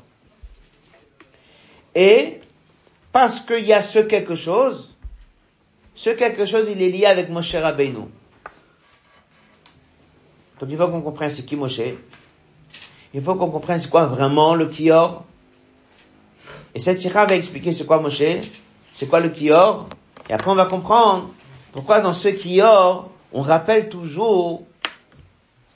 [1.94, 2.40] Et,
[3.12, 4.94] parce qu'il y a ce quelque chose,
[5.94, 8.08] ce quelque chose, il est lié avec Moshe Rabbeinu.
[10.60, 11.80] Donc il faut qu'on comprenne c'est qui Moshe.
[13.14, 15.24] Il faut qu'on comprenne c'est quoi vraiment le Kior.
[16.74, 18.22] Et cette sira va expliquer c'est quoi Moshe,
[18.96, 19.90] c'est quoi le Kior?
[20.30, 21.28] Et après on va comprendre
[21.72, 24.62] pourquoi dans ce Kior, on rappelle toujours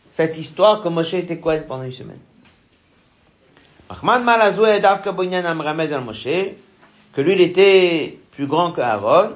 [0.09, 2.19] cette histoire que Moshe était quoi pendant une semaine.
[7.13, 9.33] que lui il était plus grand que Aaron,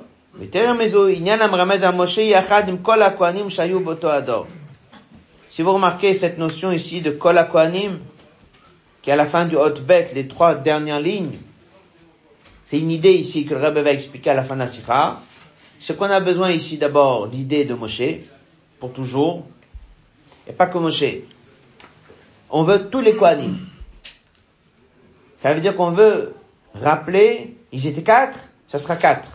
[5.51, 7.99] si vous remarquez cette notion ici de Kol HaKohanim,
[9.03, 11.37] qui est à la fin du Hot Bet, les trois dernières lignes,
[12.74, 15.20] c'est une idée ici que le Rebbe va expliquer à la fin de la Sikha.
[15.78, 18.02] Ce qu'on a besoin ici d'abord, l'idée de Moshe,
[18.80, 19.46] pour toujours,
[20.48, 21.04] et pas que Moshe.
[22.50, 23.58] On veut tous les Kohanim.
[25.38, 26.34] Ça veut dire qu'on veut
[26.74, 29.28] rappeler, ils étaient quatre, ça sera quatre.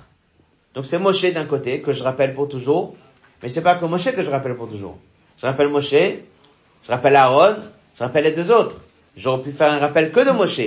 [0.74, 2.98] Donc c'est Moshe d'un côté, que je rappelle pour toujours,
[3.42, 4.98] mais c'est pas que Moshe que je rappelle pour toujours.
[5.38, 7.56] Je rappelle Moshe, je rappelle Aaron,
[7.98, 8.84] je rappelle les deux autres.
[9.16, 10.60] J'aurais pu faire un rappel que de Moshe.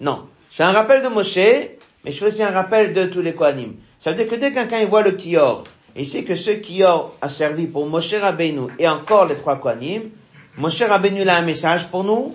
[0.00, 0.26] Non.
[0.50, 3.34] Je fais un rappel de Moshe, mais je fais aussi un rappel de tous les
[3.34, 3.74] Kohanim.
[3.98, 5.64] Ça veut dire que dès que quelqu'un voit le Kior,
[5.96, 10.10] il sait que ce Kior a servi pour Moshe Rabbeinu et encore les trois Kohanim,
[10.58, 12.34] Moshe Rabbeinu a un message pour nous,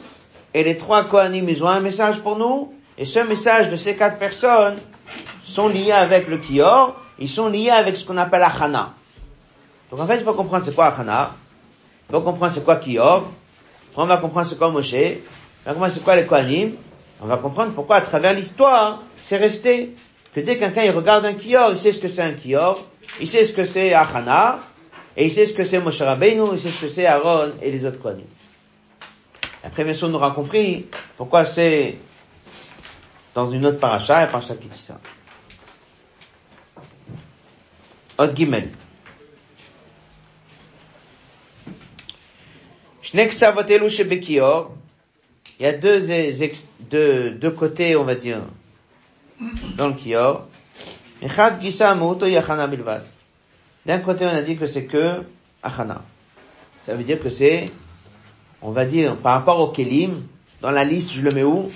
[0.53, 3.95] et les trois Kohanim, ils ont un message pour nous, et ce message de ces
[3.95, 4.77] quatre personnes
[5.43, 8.93] sont liés avec le Kior, ils sont liés avec ce qu'on appelle Achana.
[9.91, 11.35] Donc en fait, il faut comprendre c'est quoi Achana,
[12.09, 13.29] il faut comprendre c'est quoi Kior,
[13.95, 16.71] on va comprendre c'est quoi Moshe, on va comprendre c'est quoi les Kohanim,
[17.21, 19.95] on va comprendre pourquoi à travers l'histoire, c'est resté
[20.33, 22.83] que dès qu'un il regarde un Kior, il sait ce que c'est un Kior,
[23.19, 24.59] il sait ce que c'est Achana,
[25.17, 27.71] et il sait ce que c'est Moshe Rabbeinu, il sait ce que c'est Aaron et
[27.71, 28.25] les autres Kohanim.
[29.63, 30.85] Après, bien sûr, on aura compris
[31.17, 31.97] pourquoi c'est
[33.35, 34.99] dans une autre paracha, et paracha qui dit ça.
[45.59, 46.01] Il y a deux,
[46.79, 48.41] deux, deux côtés, on va dire,
[49.75, 50.47] dans le Kior.
[53.85, 55.23] D'un côté, on a dit que c'est que
[55.61, 56.01] Achana.
[56.81, 57.69] Ça veut dire que c'est,
[58.61, 60.25] on va dire, par rapport au Kelim,
[60.61, 61.69] dans la liste, je le mets où?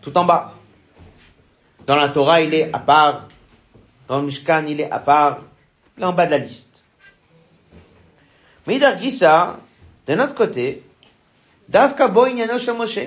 [0.00, 0.54] Tout en bas.
[1.86, 3.26] Dans la Torah, il est à part
[4.06, 5.40] dans le Mishkan, il est à part,
[5.96, 6.82] il est en bas de la liste.
[8.66, 9.60] Mais il a dit ça,
[10.06, 10.82] d'un autre côté,
[11.70, 12.98] Davka Moshe.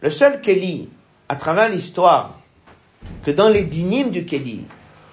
[0.00, 0.88] Le seul Keli,
[1.28, 2.38] à travers l'histoire,
[3.24, 4.64] que dans les dynimes du Keli,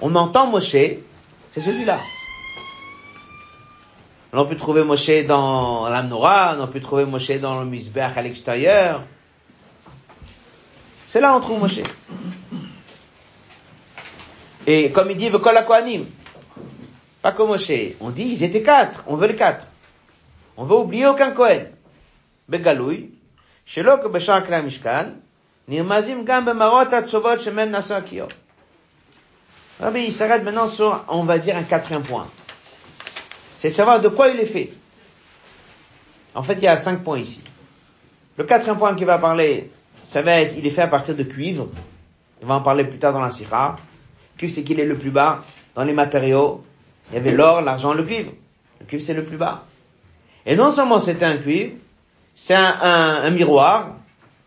[0.02, 0.76] on entend Moshe,
[1.52, 1.98] c'est celui-là.
[4.34, 9.02] On peut trouver Moshe dans l'Amnora, on peut trouver Moshe dans le Misbeach à l'extérieur.
[11.08, 11.82] C'est là on trouve Moshe.
[14.68, 16.06] Et comme il dit, Vekol Kohanim.
[17.24, 17.72] Pas comme Moshe.
[18.00, 19.06] On dit, ils étaient quatre.
[19.08, 19.66] On veut les quatre.
[20.56, 21.72] On veut oublier aucun Kohen
[22.51, 23.17] Begaloui.
[23.67, 25.05] שלא כבשאר כלי המשכן,
[25.69, 28.29] נרמזים גם במראות הצובות שמהם נשא הכיור.
[29.79, 32.27] Rabbi, il s'arrête maintenant sur, on va dire, un quatrième point.
[33.59, 34.71] C'est de savoir de quoi il est fait.
[36.35, 37.43] En fait, il y a cinq points ici.
[38.39, 39.71] Le quatrième point qu'il va parler,
[40.03, 41.69] ça va être, il est fait à partir de cuivre.
[42.41, 43.77] Il va en parler plus tard dans la sira.
[44.39, 45.45] Cuivre, c'est qu'il est le plus bas.
[45.75, 46.65] Dans les matériaux,
[47.11, 48.33] il y avait l'or, l'argent, le cuivre.
[48.81, 49.65] Le cuivre, c'est le plus bas.
[50.47, 51.75] Et non seulement c'était un cuivre,
[52.36, 53.96] c'est un, un, un, miroir.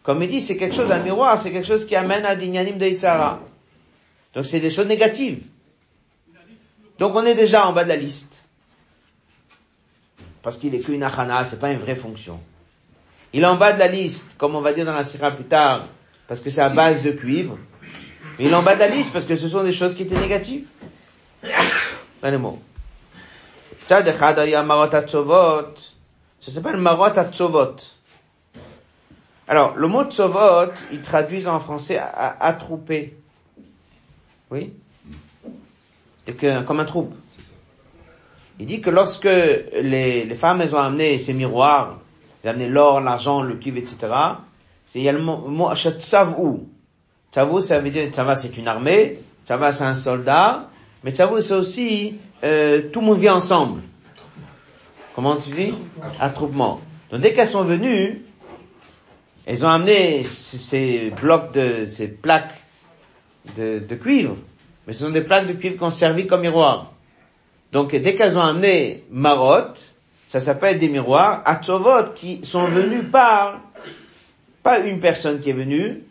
[0.02, 2.76] Comme il dit, c'est quelque chose, un miroir, c'est quelque chose qui amène à d'ignanim
[2.76, 3.40] de Yitzhara.
[4.34, 5.42] Donc c'est des choses négatives.
[6.98, 8.46] Donc on est déjà en bas de la liste.
[10.42, 12.40] Parce qu'il est qu'une achana, c'est pas une vraie fonction.
[13.32, 15.44] Il est en bas de la liste, comme on va dire dans la sira plus
[15.44, 15.88] tard,
[16.28, 17.58] parce que c'est à base de cuivre.
[18.38, 20.02] Mais il est en bas de la liste parce que ce sont des choses qui
[20.02, 20.66] étaient négatives.
[22.22, 22.60] Les mots.
[26.44, 27.76] Ça s'appelle Marot Atzovot.
[29.48, 33.16] Alors, le mot Tzovot, ils traduisent en français attrouper.
[34.50, 34.74] Oui?
[36.26, 37.14] C'est que, comme un troupe.
[38.58, 42.00] Il dit que lorsque les, les femmes, elles ont amené ces miroirs,
[42.42, 44.12] elles ont amené l'or, l'argent, le cuivre, etc.,
[44.84, 46.68] c'est, il y a le mot, Tsavou.
[47.32, 50.68] Tsavou, ça veut dire, Tsava, c'est une armée, Tsava, c'est un soldat,
[51.04, 53.80] mais Tsavou, c'est aussi, euh, tout le monde vient ensemble.
[55.14, 55.72] Comment tu dis?
[56.18, 56.80] Attroupement.
[57.10, 58.22] Donc dès qu'elles sont venues,
[59.46, 62.54] elles ont amené ces blocs de, ces plaques
[63.56, 64.36] de, cuivre,
[64.86, 66.92] mais ce sont des plaques de cuivre qui ont servi comme miroir.
[67.70, 69.94] Donc dès qu'elles ont amené marotte,
[70.26, 73.60] ça s'appelle des miroirs, atzovot, qui sont venus par,
[74.64, 76.02] pas une personne qui est venue,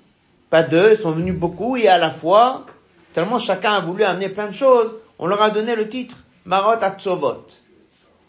[0.50, 2.66] pas deux, ils sont venus beaucoup et à la fois,
[3.12, 6.78] tellement chacun a voulu amener plein de choses, on leur a donné le titre, marot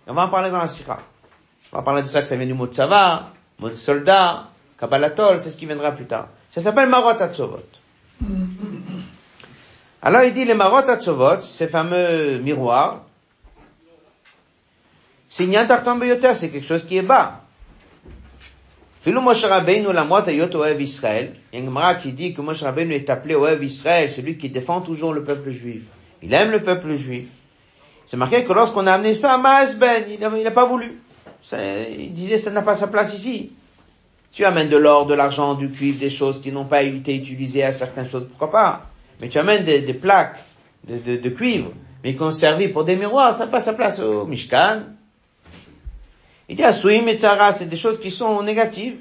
[0.06, 1.00] On va en parler dans la Sira.
[1.72, 5.40] On va parler de ça que ça vient du mot tsava, mot de soldat, kabbalatol,
[5.40, 6.28] c'est ce qui viendra plus tard.
[6.50, 7.64] Ça s'appelle marot atzovot.
[10.02, 13.00] Alors il dit les marot atzovot, ces fameux miroirs,
[15.28, 17.40] c'est c'est quelque chose qui est bas.
[19.02, 21.34] Philo Moshe Rabbeinu la moite ayot Oev Israël.
[22.00, 25.50] Qui dit que Moshe Rabbeinu est appelé Oev Israël, celui qui défend toujours le peuple
[25.50, 25.82] juif.
[26.22, 27.26] Il aime le peuple juif.
[28.06, 31.00] C'est marqué que lorsqu'on a amené ça à Maasben, il n'a pas voulu.
[31.52, 33.52] il disait ça n'a pas sa place ici.
[34.32, 37.62] Tu amènes de l'or, de l'argent, du cuivre, des choses qui n'ont pas été utilisées
[37.62, 38.86] à certaines choses, pourquoi pas?
[39.20, 40.42] Mais tu amènes des, des plaques
[40.88, 41.70] de, de, de, cuivre,
[42.02, 44.82] mais qui ont servi pour des miroirs, ça n'a pas sa place au Mishkan.
[46.48, 48.96] Il dit Asuim et Tzara, c'est des choses qui sont négatives.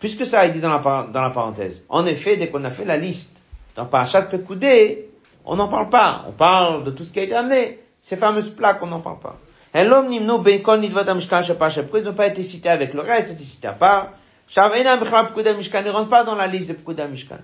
[0.00, 1.84] Puisque ça, il dit dans la, dans la parenthèse.
[1.90, 3.42] En effet, dès qu'on a fait la liste,
[3.76, 5.09] dans Parashat Pekoudé,
[5.44, 6.24] on n'en parle pas.
[6.28, 7.78] On parle de tout ce qui a été amené.
[8.00, 9.36] Ces fameuses plaques, on n'en parle pas.
[9.72, 14.10] Pourquoi ils n'ont pas été cités avec le reste, ils cités à part.
[14.56, 17.38] Ils ne rentrent pas dans la liste de Pekuda Mishkan.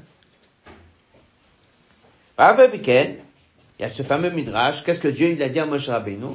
[2.39, 4.83] Il y a ce fameux midrash.
[4.83, 6.35] Qu'est-ce que Dieu il a dit à Moshe Rabbeinu?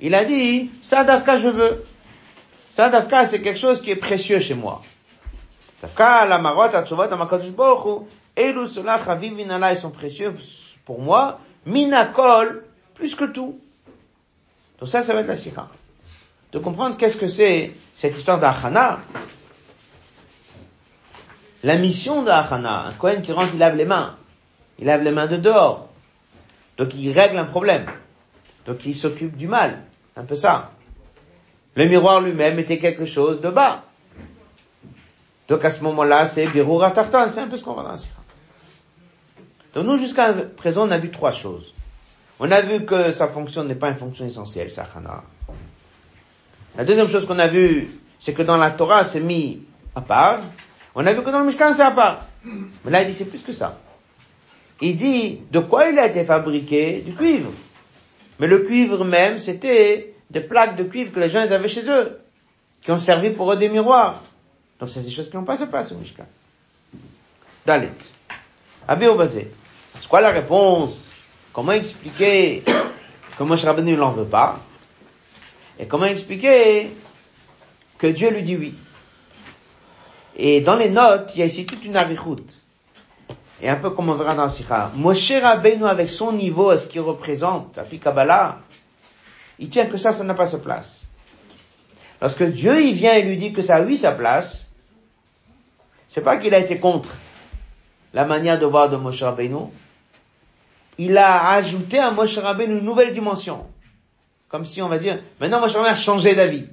[0.00, 1.84] Il a dit, ça Dafka je veux.
[2.68, 4.82] Ça Dafka c'est quelque chose qui est précieux chez moi.
[5.80, 8.04] Dafka, la marotte, la tchovat, la makadosh bochu,
[8.36, 10.34] Elu, cela, chavim, vinala, ils sont précieux
[10.84, 12.64] pour moi, minakol,
[12.94, 13.58] plus que tout.
[14.78, 15.68] Donc ça, ça va être la sikha.
[16.52, 19.00] De comprendre qu'est-ce que c'est cette histoire d'Achana.
[21.62, 24.16] La mission d'Achana, un Kohen qui rentre, il lave les mains.
[24.78, 25.88] Il lave les mains de dehors.
[26.76, 27.86] Donc il règle un problème.
[28.66, 29.82] Donc il s'occupe du mal.
[30.16, 30.72] Un peu ça.
[31.74, 33.84] Le miroir lui-même était quelque chose de bas.
[35.48, 37.96] Donc à ce moment-là, c'est Birura Tartan, c'est un peu ce qu'on va dans la
[37.96, 38.21] sikha.
[39.74, 41.74] Donc nous, jusqu'à présent, on a vu trois choses.
[42.38, 45.22] On a vu que sa fonction n'est pas une fonction essentielle, c'est Achana.
[46.76, 49.62] La deuxième chose qu'on a vu, c'est que dans la Torah, c'est mis
[49.94, 50.40] à part.
[50.94, 52.26] On a vu que dans le Mishkan, c'est à part.
[52.44, 53.78] Mais là, il dit, c'est plus que ça.
[54.80, 57.52] Il dit, de quoi il a été fabriqué Du cuivre?
[58.40, 62.18] Mais le cuivre même, c'était des plaques de cuivre que les gens avaient chez eux,
[62.82, 64.24] qui ont servi pour eux des miroirs.
[64.80, 66.26] Donc c'est des choses qui n'ont pas sa place au Mishkan.
[67.64, 67.88] Dalit.
[68.88, 69.52] Abé basé.
[69.98, 71.06] C'est quoi la réponse?
[71.52, 72.64] Comment expliquer?
[73.36, 74.60] Que Moshe Rabbeinu ne l'en veut pas?
[75.78, 76.90] Et comment expliquer
[77.98, 78.74] que Dieu lui dit oui?
[80.36, 82.60] Et dans les notes, il y a ici toute une arichoute.
[83.60, 84.90] Et un peu comme on verra dans Sikha.
[84.94, 88.58] Moshe Rabbeinu avec son niveau, à ce qu'il représente, à Kabbalah,
[89.58, 91.06] il tient que ça, ça n'a pas sa place.
[92.20, 94.70] Lorsque Dieu, il vient et lui dit que ça a eu sa place,
[96.08, 97.10] c'est pas qu'il a été contre
[98.13, 99.67] la manière de voir de Moshe Rabbeinu,
[100.97, 103.65] il a ajouté à Moshe Rabbeinu une nouvelle dimension.
[104.49, 106.65] Comme si on va dire, maintenant Moshe Rabbeinu a changé d'avis.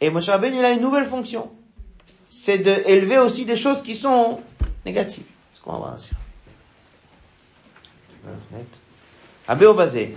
[0.00, 1.50] Et Moshe Rabbeinu, il a une nouvelle fonction.
[2.28, 4.40] C'est d'élever aussi des choses qui sont
[4.84, 5.24] négatives.
[5.52, 6.10] Ce qu'on va voir ici.
[9.48, 10.16] Abbé au basé.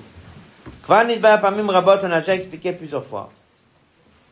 [0.83, 3.29] כבר נדבר פעמים רבות, on a déjà expliqué plusieurs fois.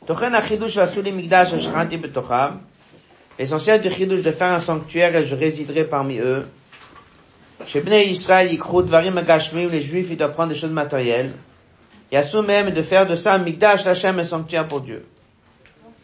[0.05, 2.57] תוכן החידוש ועשו לי מקדש אשר בתוכם,
[3.38, 6.46] l'essentiel du chidush de faire un sanctuaire et je résiderai parmi eux.
[7.66, 11.32] Chez Bnei Israël, Yikrut, Varim Agashmi, les Juifs, ils doivent prendre des choses matérielles.
[12.14, 13.44] À même de faire de ça un
[13.84, 15.06] Lachem, un sanctuaire pour Dieu.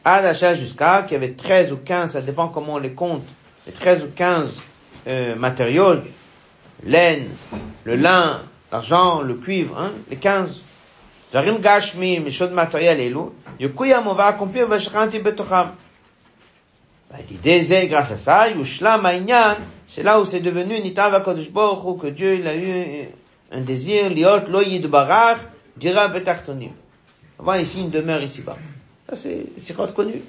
[0.04, 3.24] À l'achat jusqu'à, qu'il y avait 13 ou 15, ça dépend comment on les compte,
[3.66, 4.62] les 13 ou 15
[5.06, 5.96] euh, matériaux,
[6.82, 7.28] laine,
[7.84, 8.40] le lin,
[8.72, 10.62] l'argent, le cuivre, hein, les 15.
[11.30, 13.34] Varim Gashmi, les choses matérielles et l'eau.
[13.60, 15.72] Yukuyam, on va accomplir Vashranti Betocham.
[17.10, 22.00] Bah, l'idée grâce à ça, Yushlam Aïnyan, c'est là où c'est devenu Nitav HaKadosh Baruch
[22.00, 23.08] que Dieu, il a eu
[23.50, 25.38] un désir, Liot Lo Yidbarach,
[25.76, 26.72] Dira Betartonim.
[27.38, 28.58] Avoir ici une demeure ici-bas.
[29.08, 30.22] Ça, c'est, c'est connu.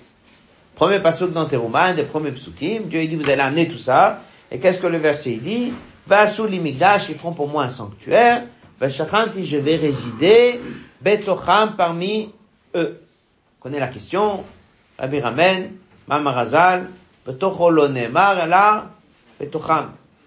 [0.75, 4.21] Premier passage dans Teruman, des premiers psukim, Dieu, il dit, vous allez amener tout ça.
[4.49, 5.73] Et qu'est-ce que le verset dit?
[6.07, 8.43] Va sous l'imigdash, ils feront pour moi un sanctuaire.
[8.79, 10.61] Vashachanti, je vais résider,
[11.01, 12.31] Betocham parmi
[12.73, 13.01] eux.
[13.01, 14.45] Vous connaissez la question?
[14.97, 15.71] Rabbi Ramen,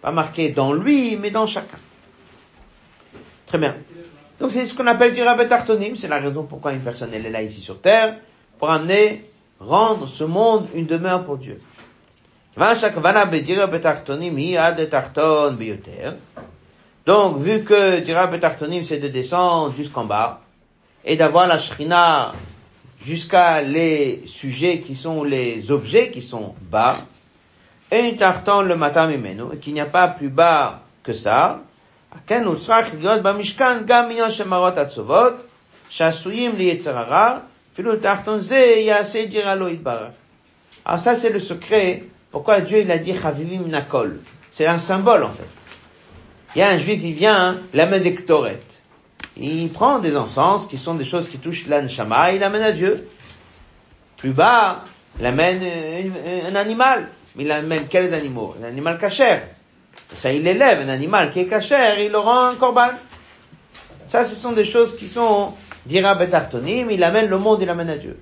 [0.01, 1.79] Pas marqué dans lui, mais dans chacun.
[3.47, 3.77] Très bien.
[4.41, 7.43] Donc c'est ce qu'on appelle dire Betartonim, c'est la raison pourquoi une personne est là
[7.43, 8.17] ici sur terre,
[8.59, 9.29] pour amener,
[9.61, 11.61] rendre ce monde une demeure pour Dieu.
[17.07, 20.41] Donc, vu que Dira Betartonim, c'est de descendre jusqu'en bas,
[21.05, 22.33] et d'avoir la Shrina
[23.05, 26.97] jusqu'à les sujets qui sont les objets qui sont bas,
[27.91, 31.61] et une tartan le matin et qu'il n'y a pas plus bas que ça,
[40.85, 44.21] alors ça c'est le secret, pourquoi Dieu il a dit Chavivim Nakol?
[44.51, 45.45] C'est un symbole en fait.
[46.55, 48.15] Il y a un juif, il vient, la main des
[49.37, 53.09] il prend des encens qui sont des choses qui touchent l'anshama, il l'amène à Dieu.
[54.17, 54.85] Plus bas,
[55.19, 55.63] il amène
[56.49, 57.09] un animal.
[57.35, 58.55] Mais il amène quels animaux?
[58.63, 59.49] Un animal cachère.
[60.15, 62.91] Ça, il élève un animal qui est cachère, il le rend un corban.
[64.09, 65.53] Ça, ce sont des choses qui sont,
[65.87, 68.19] dira Betartonim, il amène le monde, il amène à Dieu.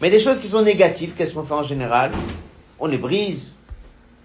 [0.00, 2.12] Mais des choses qui sont négatives, qu'est-ce qu'on fait en général?
[2.80, 3.52] On les brise,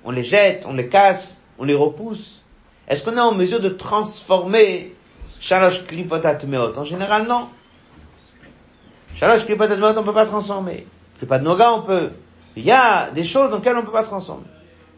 [0.03, 2.41] on les jette, on les casse, on les repousse.
[2.87, 4.95] Est-ce qu'on est en mesure de transformer
[5.43, 6.77] Shalosh klipotat meot.
[6.77, 7.49] En général, non.
[9.13, 10.87] Shalosh klipotat meot, on peut pas transformer.
[11.17, 12.11] Klipat noga, on peut.
[12.55, 14.45] Il y a des choses dans lesquelles on peut pas transformer.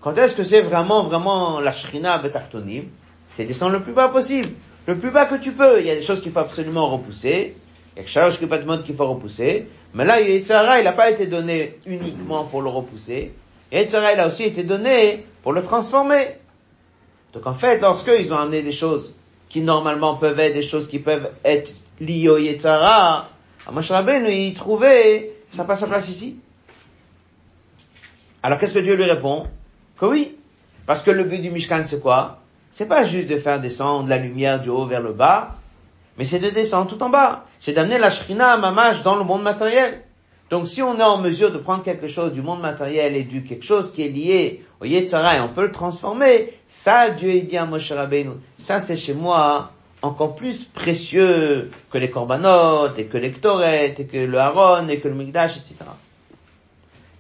[0.02, 2.90] Quand est-ce que c'est vraiment, vraiment la shrina betartonim?
[3.34, 4.50] C'est descendre le plus bas possible.
[4.86, 5.80] Le plus bas que tu peux.
[5.80, 7.56] Il y a des choses qu'il faut absolument repousser.
[7.96, 9.68] Il y a Shalosh klipat meot qu'il faut repousser.
[9.96, 13.34] Mais là, Yitzhara, il n'a pas été donné uniquement pour le repousser.
[13.72, 16.38] Yitzhara, il a aussi été donné pour le transformer.
[17.34, 19.15] Donc en fait, lorsque ils ont amené des choses
[19.50, 23.30] qui normalement peuvent être des choses qui peuvent être liées au Yetzara,
[23.72, 26.38] Moshe Rabbeinu, il trouvait, ça n'a pas sa place ici.
[28.44, 29.48] Alors qu'est-ce que Dieu lui répond?
[30.00, 30.38] Que oui.
[30.86, 32.42] Parce que le but du Mishkan, c'est quoi?
[32.70, 35.56] C'est pas juste de faire descendre la lumière du haut vers le bas,
[36.18, 37.46] mais c'est de descendre tout en bas.
[37.60, 40.02] C'est d'amener la Shrina Mamash dans le monde matériel.
[40.50, 43.44] Donc si on est en mesure de prendre quelque chose du monde matériel et du
[43.44, 47.58] quelque chose qui est lié au Yetzara et on peut le transformer, ça Dieu dit
[47.58, 53.18] à Moshe Rabbeinu, ça c'est chez moi encore plus précieux que les korbanot et que
[53.18, 55.76] les ktoret et que le haron et que le migdash, etc.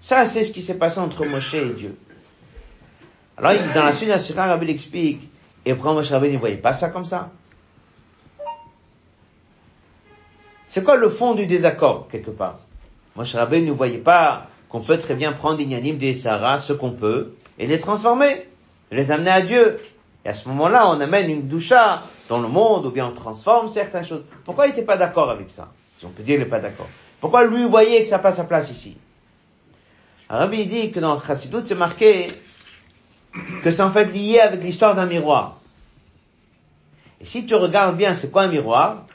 [0.01, 1.97] Ça c'est ce qui s'est passé entre Moshe et Dieu.
[3.37, 5.29] Alors dans la suite la Rabbi explique,
[5.65, 7.31] et après Moshe Rabbeinu ne voyait pas ça comme ça.
[10.67, 12.59] C'est quoi le fond du désaccord, quelque part?
[13.15, 16.91] Moshe Rabbeinu ne voyait pas qu'on peut très bien prendre l'ignanim des Sarah, ce qu'on
[16.91, 18.47] peut, et les transformer,
[18.91, 19.79] les amener à Dieu.
[20.23, 23.69] Et à ce moment-là, on amène une doucha dans le monde, ou bien on transforme
[23.69, 24.23] certaines choses.
[24.43, 25.71] Pourquoi il n'était pas d'accord avec ça?
[25.97, 26.87] Si on peut dire qu'il n'est pas d'accord.
[27.19, 28.97] Pourquoi lui voyait que ça passe sa place ici?
[30.29, 32.27] Rabbi dit que dans Chassidut, c'est marqué
[33.63, 35.59] que c'est en fait lié avec l'histoire d'un miroir.
[37.21, 39.05] Et si tu regardes bien c'est quoi un miroir,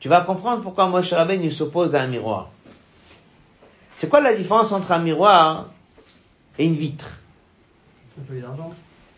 [0.00, 2.50] tu vas comprendre pourquoi Moshe Rabbeinu s'oppose à un miroir.
[3.92, 5.68] C'est quoi la différence entre un miroir
[6.58, 7.20] une vitre.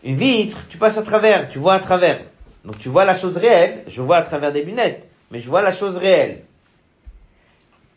[0.03, 2.21] Une vitre, tu passes à travers, tu vois à travers.
[2.63, 5.61] Donc tu vois la chose réelle, je vois à travers des lunettes, mais je vois
[5.61, 6.43] la chose réelle.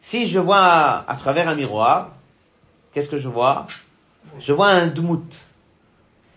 [0.00, 2.12] Si je vois à travers un miroir,
[2.92, 3.66] qu'est-ce que je vois?
[4.38, 5.46] Je vois un dmout.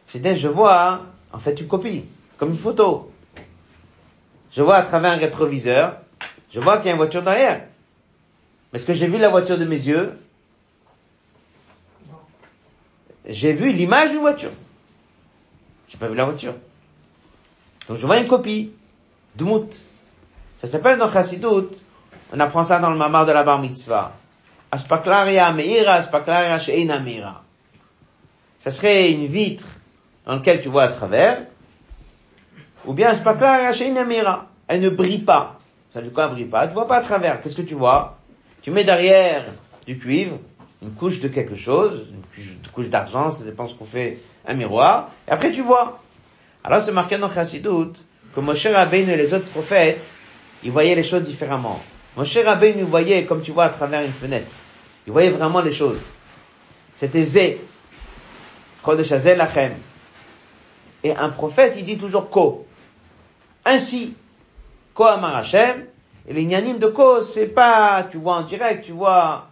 [0.08, 2.06] C'est-à-dire, je vois, en fait, une copie,
[2.38, 3.12] comme une photo.
[4.52, 5.98] Je vois à travers un rétroviseur,
[6.52, 7.62] je vois qu'il y a une voiture derrière.
[8.72, 10.18] Mais est-ce que j'ai vu la voiture de mes yeux?
[13.32, 14.52] J'ai vu l'image d'une voiture.
[15.88, 16.54] J'ai pas vu la voiture.
[17.88, 18.72] Donc je vois une copie,
[19.36, 19.86] dmout.
[20.58, 21.82] Ça s'appelle dans Chassidut,
[22.34, 24.14] on apprend ça dans le mamar de la bar mitzvah.
[24.72, 27.44] Aspaklaria meira, aspaklaria sheina meira.
[28.60, 29.68] Ça serait une vitre
[30.26, 31.48] dans laquelle tu vois à travers,
[32.86, 34.48] ou bien aspaklaria sheina meira.
[34.68, 35.60] Elle ne brille pas.
[35.92, 36.68] Ça veut dire quoi, elle brille pas?
[36.68, 37.42] Tu vois pas à travers.
[37.42, 38.18] Qu'est-ce que tu vois?
[38.62, 39.46] Tu mets derrière
[39.86, 40.38] du cuivre,
[40.82, 42.08] une couche de quelque chose,
[42.38, 46.02] une couche, d'argent, ça dépend ce qu'on fait, un miroir, et après tu vois.
[46.64, 47.94] Alors c'est marqué dans Chassidut
[48.34, 50.10] que Moshe Rabbeinu et les autres prophètes,
[50.64, 51.80] ils voyaient les choses différemment.
[52.18, 54.52] Moshe Rabbeinu voyait comme tu vois à travers une fenêtre.
[55.06, 56.00] Il voyait vraiment les choses.
[56.96, 57.62] C'était Zé.
[61.04, 62.66] Et un prophète, il dit toujours Ko.
[63.66, 64.16] Ainsi,
[64.94, 65.86] Ko Amar Hashem.
[66.28, 69.51] Et les de Ko, c'est pas, tu vois en direct, tu vois.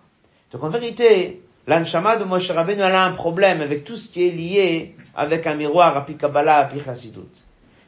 [0.52, 4.28] Donc en vérité, l'anshama de Moshe Rabbeinu, elle a un problème avec tout ce qui
[4.28, 7.20] est lié avec un miroir, à Kabbalah, à Chassidut.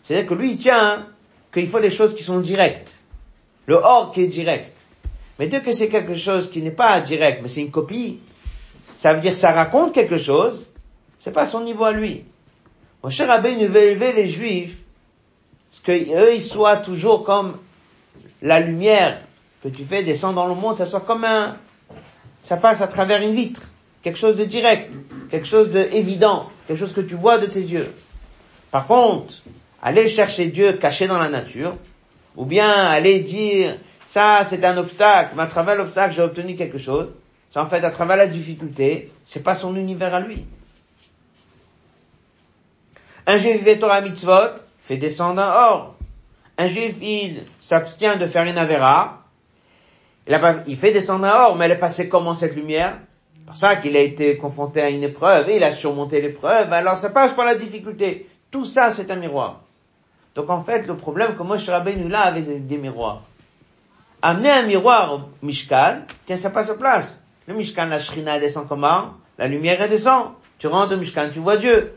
[0.03, 1.07] C'est-à-dire que lui, il tient
[1.53, 2.99] qu'il faut des choses qui sont directes.
[3.65, 4.85] Le or qui est direct.
[5.39, 8.19] Mais dès que c'est quelque chose qui n'est pas direct, mais c'est une copie,
[8.95, 10.69] ça veut dire ça raconte quelque chose,
[11.17, 12.25] c'est pas son niveau à lui.
[13.03, 14.83] Abbé ne veut élever les juifs,
[15.71, 17.57] parce qu'eux, ils soient toujours comme
[18.41, 19.21] la lumière
[19.63, 21.57] que tu fais descendre dans le monde, ça soit comme un,
[22.41, 23.69] ça passe à travers une vitre,
[24.01, 24.93] quelque chose de direct,
[25.29, 27.93] quelque chose de évident, quelque chose que tu vois de tes yeux.
[28.71, 29.35] Par contre,
[29.81, 31.77] aller chercher Dieu caché dans la nature,
[32.35, 36.79] ou bien aller dire, ça c'est un obstacle, mais à travers l'obstacle j'ai obtenu quelque
[36.79, 37.15] chose,
[37.51, 40.45] c'est en fait à travers la difficulté, c'est pas son univers à lui.
[43.27, 45.95] Un juif vivait Torah mitzvot, fait descendre un or.
[46.57, 49.20] Un juif, il s'abstient de faire une avéra,
[50.67, 52.97] il, fait descendre un or, mais elle est passée comment cette lumière
[53.51, 56.95] pour ça qu'il a été confronté à une épreuve, et il a surmonté l'épreuve, alors
[56.95, 58.29] ça passe par la difficulté.
[58.49, 59.59] Tout ça, c'est un miroir.
[60.35, 63.23] Donc en fait, le problème que Moshe Rabbeinu là avec des miroirs.
[64.21, 67.21] Amener un miroir au Mishkan, tiens, ça passe à place.
[67.45, 69.15] Le Mishkan, la Shrina descend comment?
[69.37, 70.29] La lumière elle descend.
[70.57, 71.91] Tu rentres au Mishkan, tu vois Dieu.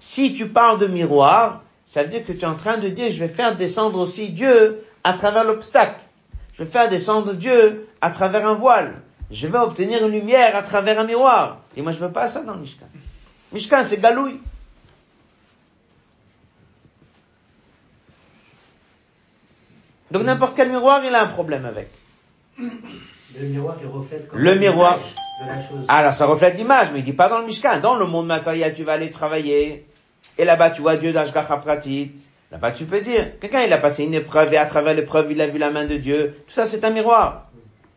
[0.00, 3.12] Si tu parles de miroir, ça veut dire que tu es en train de dire,
[3.12, 6.00] je vais faire descendre aussi Dieu à travers l'obstacle.
[6.56, 9.02] Je vais faire descendre Dieu à travers un voile.
[9.30, 11.60] Je vais obtenir une lumière à travers un miroir.
[11.76, 12.86] Et moi, je veux pas ça dans le Mishkan.
[13.52, 14.40] Mishkan, c'est galouille.
[20.10, 21.90] Donc n'importe quel miroir, il a un problème avec.
[22.58, 24.98] Le miroir qui reflète le miroir.
[25.42, 25.84] De la chose.
[25.88, 27.80] Alors ça reflète l'image, mais il dit pas dans le Mishkan.
[27.80, 29.86] Dans le monde matériel, tu vas aller travailler.
[30.38, 32.12] Et là-bas, tu vois Dieu d'Ashgacha Pratit.
[32.52, 33.38] Là-bas, tu peux dire.
[33.40, 35.86] Quelqu'un, il a passé une épreuve et à travers l'épreuve, il a vu la main
[35.86, 36.36] de Dieu.
[36.46, 37.50] Tout ça, c'est un miroir.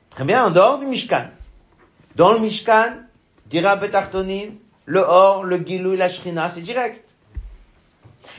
[0.10, 1.26] Très bien, en dehors du Mishkan.
[2.16, 2.94] Dans le Mishkan,
[3.46, 7.04] dira Betartonim, le or, le gilou, la shrina, c'est direct.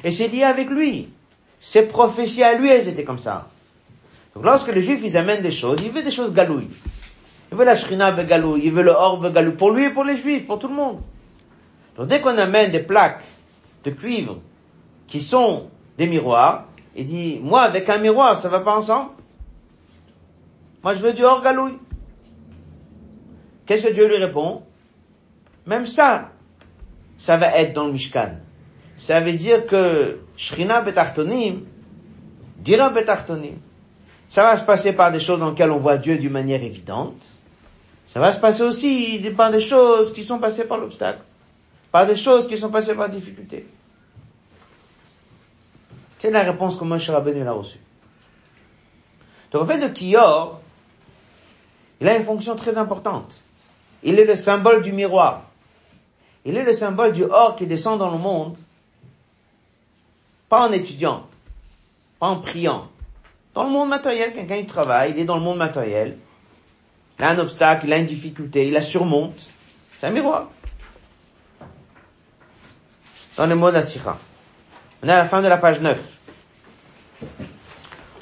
[0.02, 1.08] Et c'est lié avec lui.
[1.60, 3.48] Ses prophéties à lui, elles étaient comme ça.
[4.34, 6.70] Donc lorsque les juifs, ils amènent des choses, ils veulent des choses galouilles.
[7.52, 10.16] Ils veulent la shrina begalouille, ils veulent le or begalouille, pour lui et pour les
[10.16, 11.00] juifs, pour tout le monde.
[11.96, 13.24] Donc dès qu'on amène des plaques
[13.84, 14.38] de cuivre
[15.06, 15.68] qui sont
[16.00, 16.64] des miroirs,
[16.96, 19.10] il dit, moi avec un miroir, ça va pas ensemble?
[20.82, 21.76] Moi je veux du or galouille.
[23.66, 24.62] Qu'est-ce que Dieu lui répond?
[25.66, 26.30] Même ça,
[27.18, 28.36] ça va être dans le Mishkan.
[28.96, 31.66] Ça veut dire que Shrina betartonim,
[32.56, 33.58] dira betartonim,
[34.30, 37.28] ça va se passer par des choses dans lesquelles on voit Dieu d'une manière évidente.
[38.06, 41.20] Ça va se passer aussi par des choses qui sont passées par l'obstacle.
[41.92, 43.66] Par des choses qui sont passées par la difficulté.
[46.20, 47.80] C'est la réponse que Moshe Rabbeinu a reçue.
[49.50, 50.60] Donc en fait, le Kior,
[52.00, 53.42] il a une fonction très importante.
[54.02, 55.44] Il est le symbole du miroir.
[56.44, 58.58] Il est le symbole du or qui descend dans le monde,
[60.50, 61.26] pas en étudiant,
[62.18, 62.88] pas en priant,
[63.54, 66.18] dans le monde matériel, quelqu'un il travaille, il est dans le monde matériel,
[67.18, 69.46] il a un obstacle, il a une difficulté, il la surmonte.
[69.98, 70.50] C'est un miroir.
[73.38, 74.18] Dans le mot d'Assira.
[75.02, 75.98] On est à la fin de la page 9.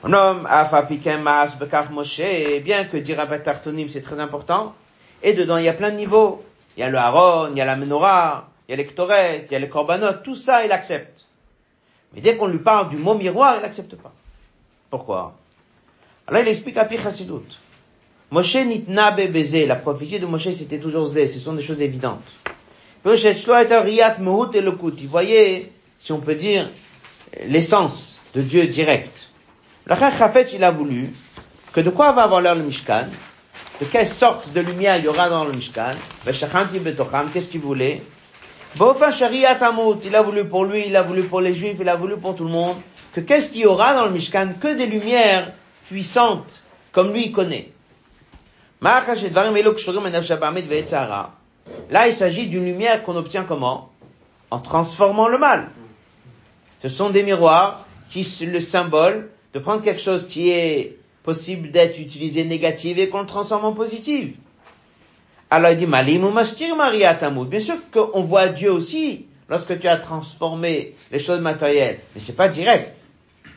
[0.05, 0.70] Un homme a
[1.20, 2.20] mas bekach Moshe,
[2.62, 4.76] bien que dire Tartonim c'est très important,
[5.24, 6.45] et dedans il y a plein de niveaux.
[6.76, 9.47] Il y a le Haron, il y a la Menorah, il y a les Ktoret,
[9.47, 11.24] il y a les Korbanot, tout ça il accepte.
[12.14, 14.12] Mais dès qu'on lui parle du mot miroir, il n'accepte pas.
[14.89, 15.35] Pourquoi?
[16.29, 17.59] Alors il explique à Pichasidut.
[18.31, 22.22] Moshe nitnabe beze, la prophétie de Moshe c'était toujours zé, ce sont des choses évidentes.
[23.05, 23.11] Il
[25.09, 26.68] voyait, si on peut dire,
[27.46, 29.30] l'essence de Dieu direct.
[29.86, 31.11] Le Chafet, il a voulu
[31.72, 33.07] que de quoi va avoir le Mishkan,
[33.80, 35.90] de quelle sorte de lumière il y aura dans le Mishkan,
[36.24, 38.03] qu'est-ce qu'il voulait?
[38.78, 38.82] Il
[40.14, 42.44] a voulu pour lui, il a voulu pour les Juifs, il a voulu pour tout
[42.44, 42.76] le monde,
[43.12, 44.55] que qu'est-ce qu'il y aura dans le Mishkan?
[44.61, 45.53] Que des lumières
[45.88, 47.70] puissantes, comme lui il connaît.
[51.90, 53.90] Là, il s'agit d'une lumière qu'on obtient comment?
[54.51, 55.68] En transformant le mal.
[56.83, 61.70] Ce sont des miroirs qui sont le symbole de prendre quelque chose qui est possible
[61.70, 64.35] d'être utilisé négatif et qu'on le transforme en positif.
[65.51, 67.49] Alors il dit, Malim ou Mastir Maria Tamoud.
[67.49, 72.35] Bien sûr qu'on voit Dieu aussi lorsque tu as transformé les choses matérielles, mais c'est
[72.35, 73.07] pas direct.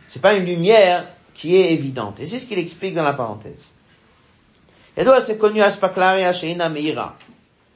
[0.07, 2.19] C'est pas une lumière qui est évidente.
[2.19, 3.67] Et c'est ce qu'il explique dans la parenthèse.
[4.97, 7.15] Donc, c'est connu Aspaklaria Sheina Meira.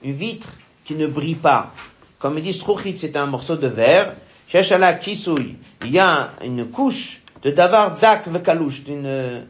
[0.04, 0.50] Une vitre
[0.84, 1.74] qui ne brille pas.
[2.20, 4.16] Comme il dit Sruchit, c'est un morceau de verre.
[4.48, 5.58] Sheshala Kisui.
[5.84, 9.46] Il y a une couche de Davar Dak Vekalouch, d'une,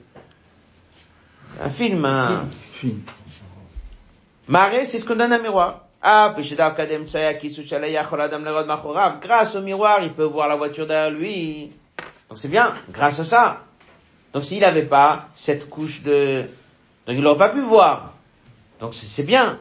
[1.61, 3.01] un film, un, film.
[4.47, 5.85] Maré, c'est ce qu'on donne un miroir.
[6.01, 6.35] Ah,
[9.21, 11.71] grâce au miroir, il peut voir la voiture derrière lui.
[12.29, 13.61] Donc c'est bien, grâce à ça.
[14.33, 16.43] Donc s'il n'avait pas cette couche de...
[17.07, 18.13] Donc il n'aurait pas pu voir.
[18.79, 19.57] Donc c'est bien.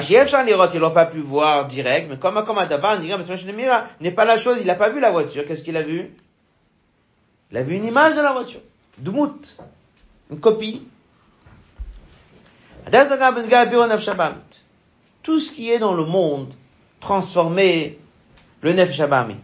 [0.00, 2.40] Shalirot, il n'aurait pas pu voir direct, mais comme
[4.00, 5.44] il n'est pas la chose, il n'a pas vu la voiture.
[5.46, 6.14] Qu'est-ce qu'il a vu?
[7.50, 8.60] Il a vu une image de la voiture.
[8.98, 9.56] Dmout.
[10.30, 10.82] Une copie.
[15.22, 16.52] Tout ce qui est dans le monde,
[17.00, 17.98] transformé
[18.60, 19.36] le Nef Shabamit.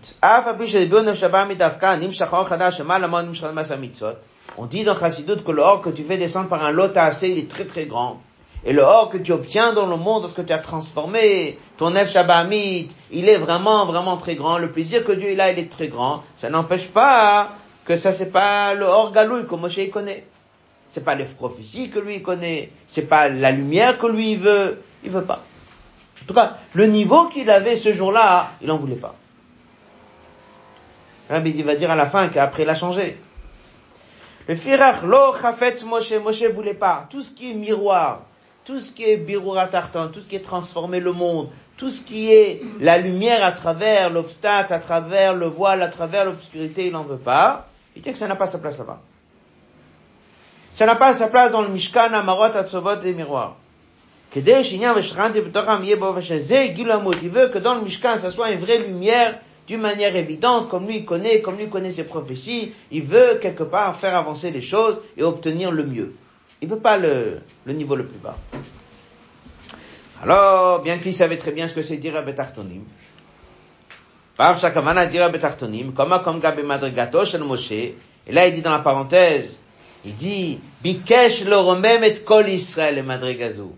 [4.58, 6.92] On dit dans Chassidut que le or que tu fais descendre par un lot
[7.22, 8.20] il est très très grand.
[8.64, 12.10] Et le or que tu obtiens dans le monde, lorsque tu as transformé ton Nef
[12.10, 14.58] Shabamit, il est vraiment, vraiment très grand.
[14.58, 16.22] Le plaisir que Dieu il a, il est très grand.
[16.36, 17.52] Ça n'empêche pas
[17.86, 20.26] que ça c'est pas le or galouille que Moshe connaît.
[20.90, 22.70] C'est pas les prophéties que lui connaît.
[22.86, 24.82] C'est pas la lumière que lui veut.
[25.04, 25.42] Il veut pas.
[26.22, 29.14] En tout cas, le niveau qu'il avait ce jour-là, il en voulait pas.
[31.30, 33.16] Rabbi va dire à la fin qu'après il a changé.
[34.48, 37.06] Le firach lo chafet Moshe, Moshe voulait pas.
[37.08, 38.22] Tout ce qui est miroir,
[38.64, 39.26] tout ce qui est
[39.70, 43.52] tartan, tout ce qui est transformer le monde, tout ce qui est la lumière à
[43.52, 47.68] travers l'obstacle, à travers le voile, à travers l'obscurité, il n'en veut pas.
[47.96, 49.00] Il dit que ça n'a pas sa place là-bas.
[50.74, 53.56] Ça n'a pas sa place dans le Mishkan, Amarot, Atzovot et Miroir.
[54.36, 54.62] Il veut
[57.48, 61.40] que dans le Mishkan, ça soit une vraie lumière d'une manière évidente, comme lui connaît,
[61.40, 62.72] comme lui connaît ses prophéties.
[62.92, 66.14] Il veut quelque part faire avancer les choses et obtenir le mieux.
[66.62, 68.36] Il veut pas le, le niveau le plus bas.
[70.22, 72.82] Alors, bien qu'il savait très bien ce que c'est dire à Betartonim,
[74.36, 77.96] par Shakavana dire à Betartonim, comme comme Gabe Madrigato Moshe, et
[78.28, 79.60] là il dit dans la parenthèse,
[80.04, 83.74] il dit, Bikesh le et kol Israël et Madrigazou.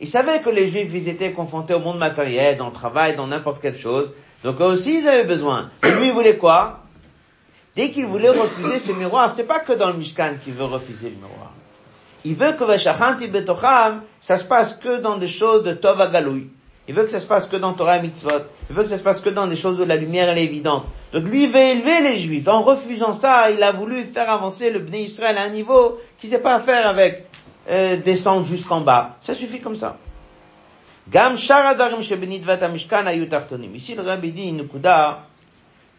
[0.00, 3.26] Il savait que les Juifs, ils étaient confrontés au monde matériel, dans le travail, dans
[3.26, 4.12] n'importe quelle chose.
[4.42, 5.70] Donc eux aussi, ils avaient besoin.
[5.84, 6.80] Et lui, il voulait quoi?
[7.76, 11.10] Dès qu'il voulait refuser ce miroir, c'était pas que dans le Mishkan qu'il veut refuser
[11.10, 11.52] le miroir.
[12.24, 16.50] Il veut que Veshachanti Betocham, ça se passe que dans des choses de Tov Galoui.
[16.90, 18.30] Il veut que ça se passe que dans Torah et Mitzvot.
[18.68, 20.44] Il veut que ça se passe que dans des choses où la lumière elle est
[20.44, 20.86] évidente.
[21.12, 22.48] Donc lui il veut élever les Juifs.
[22.48, 26.26] En refusant ça, il a voulu faire avancer le Bnei Israël à un niveau qui
[26.26, 27.26] sait pas faire avec
[27.68, 29.16] euh, descendre jusqu'en bas.
[29.20, 29.98] Ça suffit comme ça.
[31.08, 31.52] Gam Ici
[33.94, 34.66] le Rabbi dit une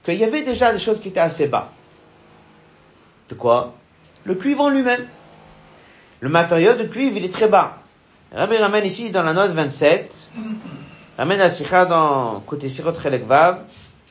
[0.04, 1.70] qu'il y avait déjà des choses qui étaient assez bas.
[3.30, 3.76] De quoi?
[4.26, 5.08] Le cuivre lui-même.
[6.22, 7.80] Le matériau de cuivre, il est très bas.
[8.32, 10.30] Rabbi ramène ici dans la note 27
[11.18, 13.64] Ramène la sikha dans côté Sirot Chelek Vav.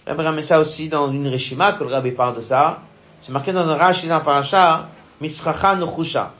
[0.07, 2.81] Rabbi ramène ça aussi dans une Rishima, que le Rabbi parle de ça.
[3.23, 4.89] C'est marqué dans un Rashi dans Parasha,
[5.21, 6.33] Mitzracha Nochusha.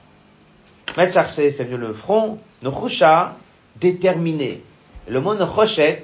[0.97, 2.39] Metzach, c'est le front.
[2.63, 3.37] Nochusha,
[3.77, 4.63] déterminé.
[5.09, 6.03] Le mot Nochoshet,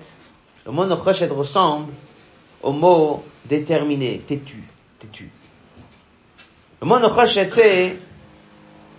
[0.64, 1.92] le mot Nochoshet ressemble
[2.62, 4.62] au mot déterminé, têtu,
[5.00, 5.30] têtu.
[6.80, 7.96] Le mot Nochoshet, c'est,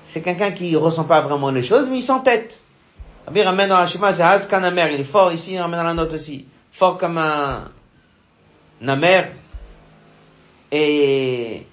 [0.08, 2.62] c'est quelqu'un qui ressent pas vraiment les choses, mais il s'entête.
[3.26, 5.86] Rabbi ramène dans la Shema, c'est Hazkan Amer, il est fort ici, il ramène dans
[5.86, 6.46] la note aussi.
[6.72, 7.66] Fort comme un,
[8.80, 9.26] Namer.
[10.72, 11.66] Et,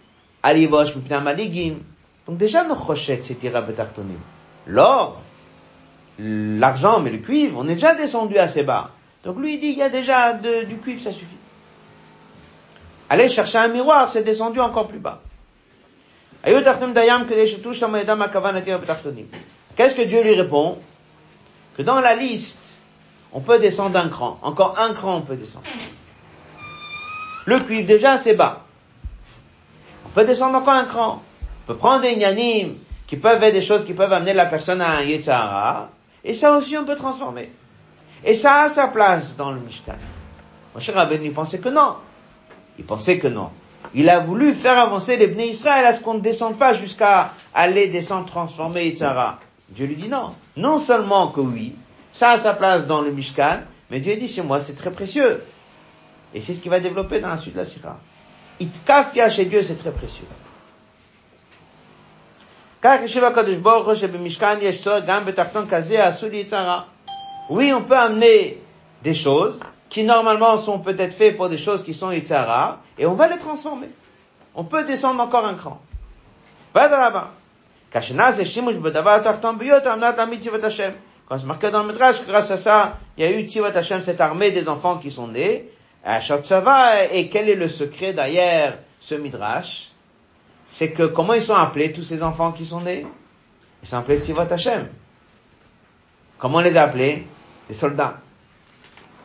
[0.43, 1.77] Alivosh, Mipna Maligim.
[2.27, 4.19] Donc déjà, nos rochettes, c'est Tira Betartonim.
[4.67, 5.23] L'or,
[6.19, 8.91] l'argent, mais le cuivre, on est déjà descendu assez bas.
[9.23, 11.37] Donc lui, il dit, il y a déjà du cuivre, ça suffit.
[13.09, 15.23] aller chercher un miroir, c'est descendu encore plus bas.
[19.77, 20.79] Qu'est-ce que Dieu lui répond?
[21.77, 22.79] Que dans la liste,
[23.33, 24.39] on peut descendre d'un cran.
[24.43, 25.65] Encore un cran, on peut descendre.
[27.47, 28.65] Le cuivre, déjà, c'est bas.
[30.07, 31.23] On peut descendre encore un cran.
[31.65, 32.77] On peut prendre des inanimes
[33.07, 35.89] qui peuvent être des choses qui peuvent amener la personne à un Yetzara.
[36.25, 37.51] Et ça aussi, on peut transformer.
[38.25, 39.97] Et ça a sa place dans le Mishkan.
[40.75, 41.97] Moshe Rabbeinu, il pensait que non.
[42.79, 43.51] Il pensait que non.
[43.95, 47.33] Il a voulu faire avancer les Bnei Israël à ce qu'on ne descende pas jusqu'à
[47.55, 49.39] aller descendre transformer Yitzhara.
[49.69, 50.35] Dieu lui dit non.
[50.57, 51.77] Non seulement que oui,
[52.13, 55.43] ça a sa place dans le Mishkan, mais Dieu dit chez moi c'est très précieux.
[56.35, 57.99] Et c'est ce qu'il va développer dans la suite de la Sira.
[58.59, 60.27] Itkafia chez Dieu c'est très précieux.
[67.49, 68.61] Oui, on peut amener
[69.03, 69.61] des choses
[69.95, 73.39] qui normalement sont peut-être faits pour des choses qui sont Yitzhara, et on va les
[73.39, 73.89] transformer.
[74.57, 75.81] On peut descendre encore un cran.
[76.75, 77.31] Va de là-bas.
[77.93, 78.15] Quand c'est
[81.47, 84.51] marqué dans le Midrash, grâce à ça, il y a eu Tivat Hashem, cette armée
[84.51, 85.71] des enfants qui sont nés,
[86.05, 89.93] et quel est le secret derrière ce Midrash?
[90.67, 93.07] C'est que comment ils sont appelés, tous ces enfants qui sont nés?
[93.85, 94.89] Ils sont appelés Tivat Hashem.
[96.41, 97.25] Comment on les a appelés?
[97.69, 98.19] Des soldats.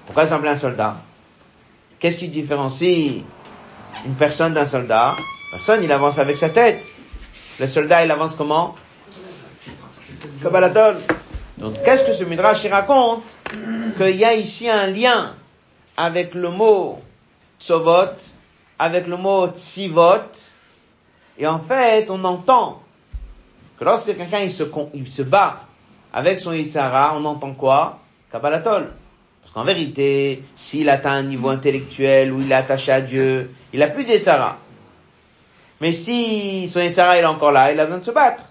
[0.09, 0.95] Pourquoi ils un soldat?
[1.99, 3.21] Qu'est-ce qui différencie
[4.07, 5.15] une personne d'un soldat?
[5.51, 6.83] Personne, il avance avec sa tête.
[7.59, 8.73] Le soldat, il avance comment?
[10.41, 10.97] Kabbalatol.
[11.59, 13.21] Donc, qu'est-ce que ce Midrash il raconte?
[13.97, 15.35] Qu'il y a ici un lien
[15.95, 16.99] avec le mot
[17.59, 18.15] tsovot,
[18.79, 20.31] avec le mot tsivot,
[21.37, 22.81] et en fait, on entend
[23.77, 24.63] que lorsque quelqu'un il se,
[24.95, 25.65] il se bat
[26.11, 27.99] avec son Yitzhara, on entend quoi?
[28.31, 28.91] Kabbalatol.
[29.49, 33.81] Parce qu'en vérité, s'il atteint un niveau intellectuel où il est attaché à Dieu, il
[33.81, 34.59] a plus d'Etzara.
[35.81, 38.43] Mais si son Etzara est encore là, il a besoin de se battre.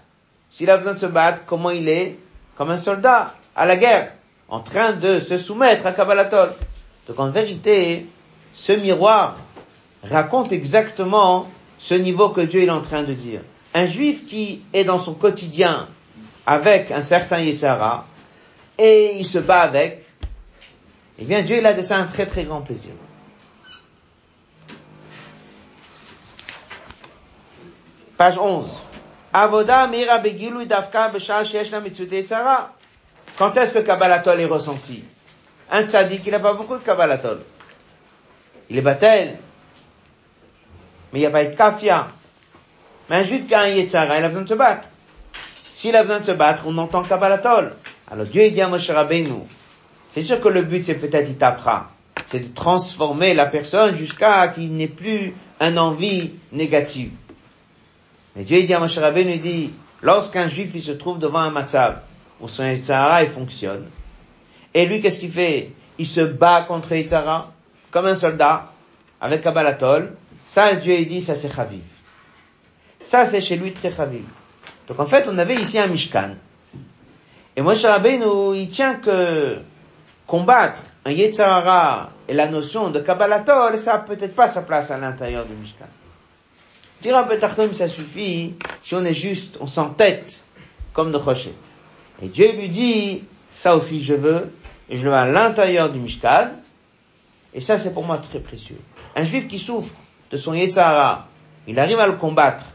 [0.51, 2.17] S'il a besoin de se battre, comment il est
[2.57, 4.13] Comme un soldat à la guerre,
[4.49, 6.53] en train de se soumettre à Kabbalatol.
[7.07, 8.07] Donc en vérité,
[8.53, 9.37] ce miroir
[10.03, 13.43] raconte exactement ce niveau que Dieu est en train de dire.
[13.73, 15.87] Un juif qui est dans son quotidien
[16.45, 18.05] avec un certain Yetzara,
[18.79, 20.05] et il se bat avec,
[21.19, 22.93] eh bien, Dieu, il a de ça un très très grand plaisir.
[28.17, 28.81] Page 11.
[29.33, 30.21] Avoda mira.
[33.37, 35.05] Quand est-ce que Kabbalatol est ressenti?
[35.71, 37.41] Un tzaddik, il n'a pas beaucoup de Kabbalatol.
[38.71, 39.39] Il est batel.
[41.13, 42.09] Mais il n'y a pas de kafia.
[43.09, 44.89] Mais un juif qui a un yetzara, il a besoin de se battre.
[45.73, 47.75] S'il a besoin de se battre, on entend Kabbalatol.
[48.11, 49.47] Alors Dieu, il dit à Moshe Rabbeinu,
[50.21, 51.91] c'est sûr que le but, c'est peut-être il tapera.
[52.27, 57.11] C'est de transformer la personne jusqu'à qu'il n'ait plus un envie négative.
[58.35, 59.71] Mais Dieu dit à Moshe Rabbeinu, il dit,
[60.03, 62.01] lorsqu'un juif, il se trouve devant un matzav,
[62.41, 63.87] où son Yitzhara, il fonctionne,
[64.75, 65.71] et lui, qu'est-ce qu'il fait?
[65.99, 67.53] Il se bat contre Yitzhara,
[67.91, 68.73] comme un soldat,
[69.21, 70.15] avec Kabbalatol.
[70.47, 71.83] Ça, Dieu, il dit, ça c'est Chaviv.
[73.07, 74.25] Ça, c'est chez lui très Chaviv.
[74.87, 76.33] Donc en fait, on avait ici un Mishkan.
[77.57, 79.59] Et Moshe Rabbeinu, il tient que
[80.29, 84.99] combattre un Yetzirah et la notion de Kabbalatol, ça n'a peut-être pas sa place à
[84.99, 85.87] l'intérieur du Mishkan.
[87.01, 87.39] Dire un peu
[87.73, 90.45] ça suffit si on est juste, on s'entête
[90.93, 91.73] comme de Rochette.
[92.23, 94.53] Et Dieu lui dit, ça aussi je veux,
[94.91, 96.51] et je le veux à l'intérieur du Mishkan,
[97.55, 98.79] et ça c'est pour moi très précieux.
[99.17, 99.95] Un juif qui souffre
[100.31, 101.27] de son Yetzirah,
[101.67, 102.67] il arrive à le combattre.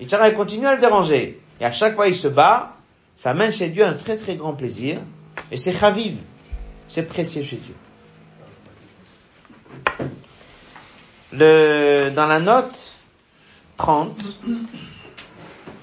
[0.00, 2.72] Yetzirah il continue à le déranger, et à chaque fois il se bat,
[3.16, 4.98] ça amène chez Dieu un très très grand plaisir,
[5.50, 6.18] et c'est chaviv.
[6.94, 7.74] C'est précieux chez Dieu.
[11.32, 12.92] Dans la note
[13.78, 14.22] 30,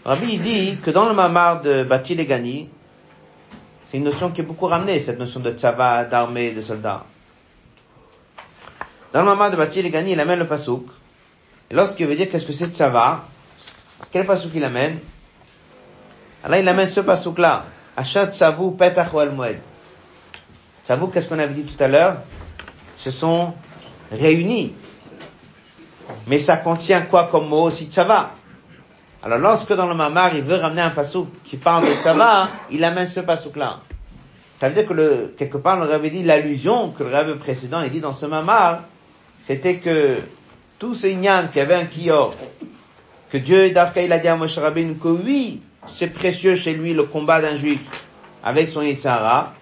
[0.06, 2.70] Rabbi dit que dans le mamar de Bati Legani,
[3.86, 7.04] c'est une notion qui est beaucoup ramenée, cette notion de tzava, d'armée, de soldats.
[9.12, 10.86] Dans le mamar de Bati Legani, il amène le pasouk.
[11.70, 13.26] Et lorsqu'il veut dire qu'est-ce que c'est tzava,
[14.14, 14.98] quel pasouk il amène?
[16.42, 17.66] Alors il amène ce pasouk-là.
[17.98, 19.60] Achat tzavu petach al moed.
[20.84, 22.18] Ça vous, qu'est-ce qu'on avait dit tout à l'heure
[22.98, 23.54] Ce sont
[24.12, 24.74] réunis.
[26.28, 28.32] Mais ça contient quoi comme mot aussi tsava
[29.24, 32.84] Alors lorsque dans le mamar, il veut ramener un pasouk qui parle de tsava, il
[32.84, 33.80] amène ce pasouk-là.
[34.58, 37.82] Ça veut dire que le, quelque part, on avait dit l'allusion que le rêve précédent,
[37.82, 38.82] il dit dans ce mamar,
[39.42, 40.20] c'était que
[40.78, 42.34] tout ce ignan qui avait un kior,
[43.32, 46.94] que Dieu, d'Afka, il a dit à Moshe Rabbeinu que oui, c'est précieux chez lui
[46.94, 47.82] le combat d'un juif
[48.44, 49.54] avec son Yitzhara,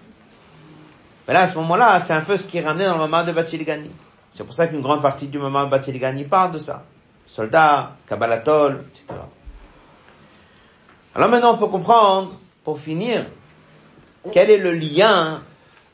[1.30, 3.22] mais là, à ce moment-là, c'est un peu ce qui est ramené dans le moment
[3.22, 3.88] de Gani.
[4.32, 6.82] C'est pour ça qu'une grande partie du moment Batiligan y parle de ça.
[7.28, 9.20] Soldats, Kabbalatol, etc.
[11.14, 12.32] Alors maintenant, on peut comprendre,
[12.64, 13.26] pour finir,
[14.32, 15.40] quel est le lien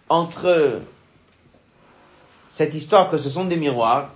[0.09, 0.81] entre
[2.49, 4.09] cette histoire que ce sont des miroirs,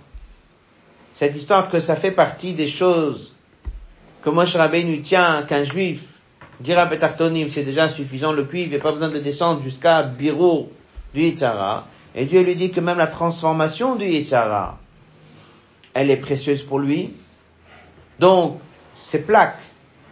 [1.13, 3.35] cette histoire que ça fait partie des choses
[4.23, 6.01] que Moshe Rabbeinu tient qu'un juif
[6.61, 10.01] dira Betartonim, c'est déjà suffisant le cuivre, il n'y a pas besoin de descendre jusqu'à
[10.01, 10.71] Birou
[11.13, 11.85] du Yitzhara.
[12.15, 14.77] Et Dieu lui dit que même la transformation du Yitzhara,
[15.93, 17.13] elle est précieuse pour lui.
[18.19, 18.59] Donc,
[18.93, 19.61] ces plaques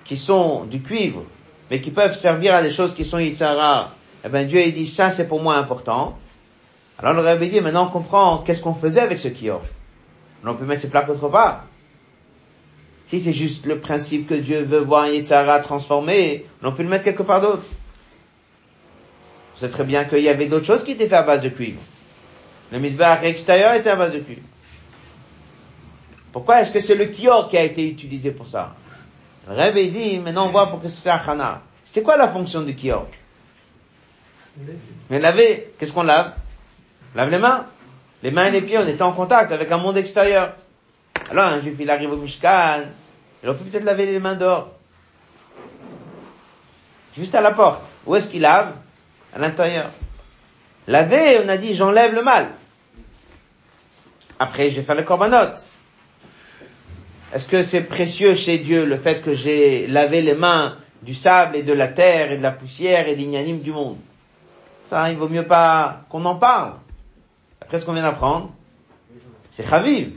[0.04, 1.24] qui sont du cuivre,
[1.70, 3.92] mais qui peuvent servir à des choses qui sont Yitzhara,
[4.26, 6.18] eh bien Dieu il dit ça c'est pour moi important.
[6.98, 9.62] Alors le Rabbi dit maintenant on comprend qu'est-ce qu'on faisait avec ce kior.
[10.44, 11.66] On peut mettre ces plaques autre part.
[13.06, 17.04] Si c'est juste le principe que Dieu veut voir Yitzhara transformé, on peut le mettre
[17.04, 17.64] quelque part d'autre.
[19.60, 21.50] On sait très bien qu'il y avait d'autres choses qui étaient faites à base de
[21.50, 21.82] cuivre.
[22.72, 24.44] Le misbah extérieur était à base de cuivre.
[26.32, 28.74] Pourquoi est-ce que c'est le kior qui a été utilisé pour ça?
[29.50, 31.62] Le Rabbi dit, maintenant on voit pour que c'est Chana.
[31.84, 33.06] C'était quoi la fonction du kior
[35.10, 36.32] Mais laver, qu'est-ce qu'on lave?
[37.14, 37.66] Lave les mains.
[38.24, 40.54] Les mains et les pieds, on était en contact avec un monde extérieur.
[41.32, 42.84] Alors un juif, il arrive au Mishkan,
[43.44, 44.70] il aurait pu peut-être laver les mains dehors.
[47.18, 47.84] Juste à la porte.
[48.06, 48.72] Où est-ce qu'il lave?
[49.34, 49.92] À l'intérieur.
[50.88, 52.48] Laver, on a dit, j'enlève le mal.
[54.40, 55.56] Après, je vais le korbanot.
[57.34, 61.58] Est-ce que c'est précieux chez Dieu le fait que j'ai lavé les mains du sable
[61.58, 63.98] et de la terre et de la poussière et des du monde?
[64.86, 66.74] Ça, il vaut mieux pas qu'on en parle.
[67.62, 68.52] Après ce qu'on vient d'apprendre,
[69.52, 70.14] c'est chaviv.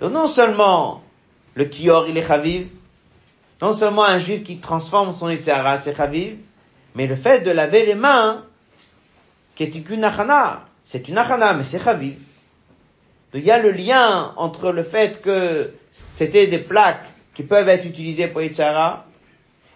[0.00, 1.02] Donc non seulement
[1.54, 2.68] le kior il est chaviv,
[3.60, 6.36] non seulement un juif qui transforme son Yitzhara c'est chaviv,
[6.94, 8.44] mais le fait de laver les mains,
[9.54, 12.16] qui est une achana, c'est une achana, mais c'est chaviv.
[13.32, 17.68] Donc il y a le lien entre le fait que c'était des plaques qui peuvent
[17.68, 19.06] être utilisées pour Yitzhara,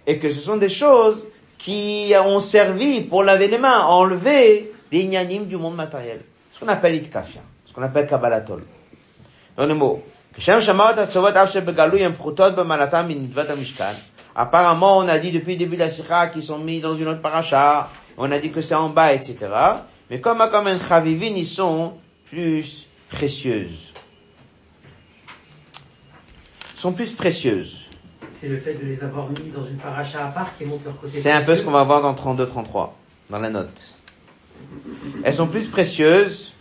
[0.07, 1.27] et que ce sont des choses
[1.59, 6.21] qui ont servi pour laver les mains, enlever des ignanim du monde matériel.
[6.53, 8.62] Ce qu'on appelle itkafia, ce qu'on appelle kabbalatol.
[9.57, 10.03] Dans les mots.
[14.41, 17.09] Apparemment, on a dit depuis le début de la sikha qu'ils sont mis dans une
[17.09, 19.36] autre paracha, on a dit que c'est en bas, etc.
[20.09, 21.95] Mais comme comme un chavivin, ils sont
[22.30, 23.93] plus précieuses.
[26.76, 27.89] sont plus précieuses.
[28.30, 31.01] C'est le fait de les avoir mis dans une paracha à part qui montre leur
[31.01, 31.09] côté.
[31.12, 32.91] C'est un peu ce qu'on va voir dans 32-33,
[33.30, 33.97] dans la note.
[35.24, 36.53] Elles sont plus précieuses.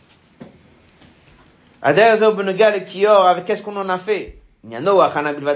[1.83, 4.39] avec qu'est-ce qu'on en a fait?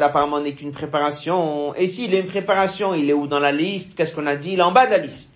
[0.02, 1.74] Apparemment n'est qu'une préparation.
[1.76, 3.95] Et s'il est une préparation, il est où dans la liste?
[3.95, 4.54] Qu'est-ce qu'on a dit?
[4.54, 5.32] Il est en bas de la liste.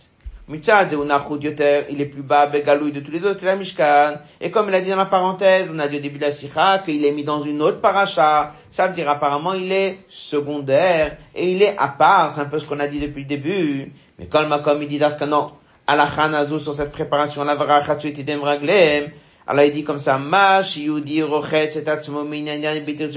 [0.47, 4.19] Il est plus bas, Begalouille de tous les autres que la Mishkan.
[4.39, 6.31] Et comme il a dit dans la parenthèse, on a dit au début de la
[6.31, 8.53] Sikha qu'il est mis dans une autre paracha.
[8.69, 12.31] Ça veut dire apparemment il est secondaire et il est à part.
[12.31, 13.91] C'est un peu ce qu'on a dit depuis le début.
[14.19, 15.53] Mais comme il dit que non,
[15.87, 19.11] Alachanazu sur cette préparation, la raglem.
[19.47, 20.19] Alors il dit comme ça,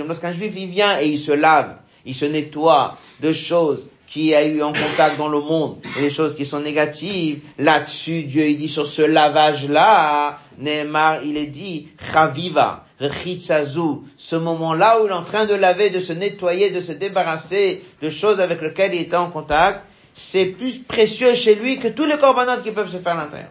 [0.07, 4.45] Lorsqu'un juif il vient et il se lave, il se nettoie de choses qui a
[4.45, 8.57] eu en contact dans le monde et des choses qui sont négatives, là-dessus, Dieu il
[8.57, 15.15] dit sur ce lavage-là, Neymar, il est dit, Chaviva, Rechitzazu, ce moment-là où il est
[15.15, 19.03] en train de laver, de se nettoyer, de se débarrasser de choses avec lesquelles il
[19.03, 19.83] était en contact,
[20.15, 23.51] c'est plus précieux chez lui que tous les corbanotes qui peuvent se faire à l'intérieur.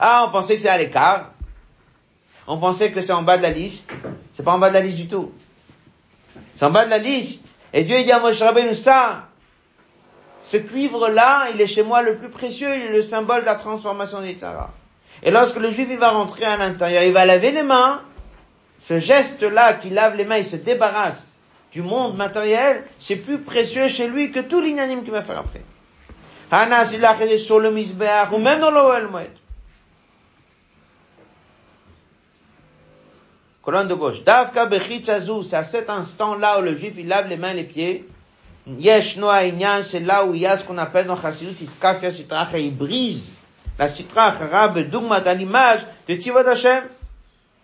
[0.00, 1.32] Ah, on pensait que c'est à l'écart.
[2.46, 3.90] On pensait que c'est en bas de la liste.
[4.32, 5.32] C'est pas en bas de la liste du tout.
[6.54, 7.56] C'est en bas de la liste.
[7.72, 9.26] Et Dieu dit à Moshe Rabbeinu ça.
[10.42, 13.56] Ce cuivre-là, il est chez moi le plus précieux, il est le symbole de la
[13.56, 14.70] transformation d'Yitzhara.
[15.24, 18.00] Et lorsque le juif il va rentrer à l'intérieur, il va laver les mains,
[18.80, 21.34] ce geste-là qui lave les mains, il se débarrasse
[21.72, 25.62] du monde matériel, c'est plus précieux chez lui que tout l'inanime qu'il va faire après.
[27.38, 29.08] sur le ou même dans l'Oel
[33.66, 34.22] Colonne de gauche.
[34.22, 34.68] Davka
[35.42, 38.08] c'est à cet instant-là où le juif il lave les mains les pieds.
[38.78, 39.40] Yesh noa
[39.82, 43.32] c'est là où il y a ce qu'on appelle dans Chassidut Sitrach, et il brise
[43.76, 46.84] la Sitrach, Rab, Dugmat, à l'image de Tivot Hashem.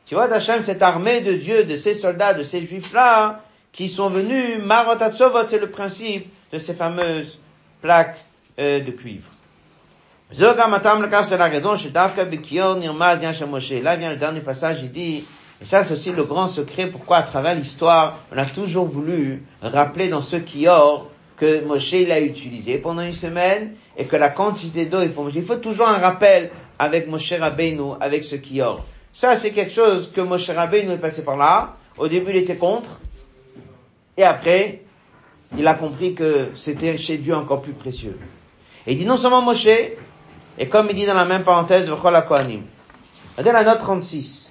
[0.05, 3.40] Tivot Hashem, cette armée de Dieu, de ces soldats, de ces juifs-là,
[3.70, 7.38] qui sont venus, Marotatsovot, c'est le principe de ces fameuses
[7.80, 8.18] plaques
[8.59, 9.30] euh, de cuivre.
[10.36, 10.66] Là
[13.96, 15.24] vient le dernier passage, il dit,
[15.62, 19.44] et ça, c'est aussi le grand secret pourquoi, à travers l'histoire, on a toujours voulu
[19.62, 24.86] rappeler dans ce kior que Moshe l'a utilisé pendant une semaine et que la quantité
[24.86, 26.50] d'eau, il faut, il faut toujours un rappel
[26.80, 28.84] avec Moshe Rabbeinu, avec ce kior.
[29.12, 31.76] Ça, c'est quelque chose que Moshe Rabbeinu est passé par là.
[31.96, 33.00] Au début, il était contre.
[34.16, 34.82] Et après,
[35.56, 38.18] il a compris que c'était chez Dieu encore plus précieux.
[38.88, 39.68] Et il dit non seulement Moshe,
[40.58, 42.62] et comme il dit dans la même parenthèse, V'chol Kohanim.
[43.38, 44.41] Regardez la note 36.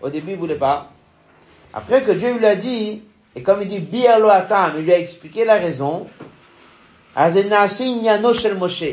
[0.00, 0.90] Au début, il voulait pas.
[1.74, 3.02] Après que Dieu lui a dit,
[3.36, 6.06] et comme il dit, il lui a expliqué la raison,
[7.14, 8.84] shel Moshe.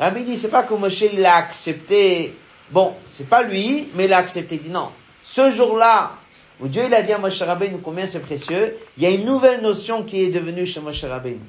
[0.00, 2.34] Rabbi dit, c'est pas que Moshe, il a accepté,
[2.70, 4.56] bon, c'est pas lui, mais il a accepté.
[4.56, 4.90] Il dit non.
[5.22, 6.12] Ce jour-là,
[6.60, 9.24] où Dieu il a dit à Moshe Rabbeinu combien c'est précieux, il y a une
[9.24, 11.40] nouvelle notion qui est devenue chez Moshe Rabbeinu.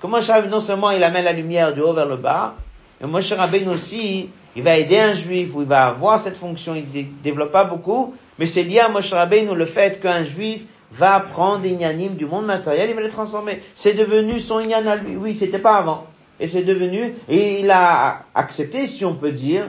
[0.00, 2.56] Que Moshe Rabbeinu, non seulement il amène la lumière du haut vers le bas,
[3.00, 6.74] mais Moshe Rabbeinu aussi, il va aider un juif, ou il va avoir cette fonction,
[6.74, 10.62] il ne développe pas beaucoup, mais c'est lié à Moshe Rabbeinu le fait qu'un juif
[10.92, 11.76] va prendre des
[12.08, 13.62] du monde matériel, il va les transformer.
[13.74, 15.16] C'est devenu son ignan à lui.
[15.16, 16.06] Oui, c'était pas avant.
[16.40, 19.68] Et c'est devenu, et il a accepté, si on peut dire,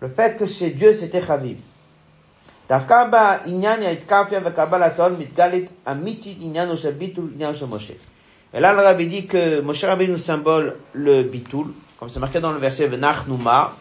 [0.00, 1.56] le fait que c'est Dieu, c'était Chaviv.
[2.70, 2.74] Et
[8.60, 11.68] là, le rabbi dit que Moshe Rabbeinu symbole le bitul,
[11.98, 13.74] comme c'est marqué dans le verset Venach Numa.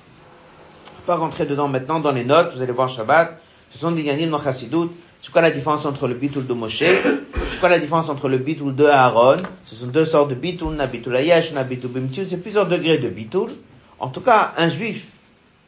[1.06, 3.40] pas rentrer dedans maintenant dans les notes, vous allez voir Shabbat.
[3.72, 4.90] Ce sont des Yanim dans Chassidut.
[5.22, 6.80] C'est quoi la différence entre le bitul de Moshe?
[6.80, 9.38] C'est quoi la différence entre le bitul de Aaron?
[9.66, 12.26] Ce sont deux sortes de bitul, na bitul ayesh, na bitul bimtul.
[12.28, 13.52] C'est plusieurs degrés de bitul.
[14.00, 15.08] En tout cas, un juif,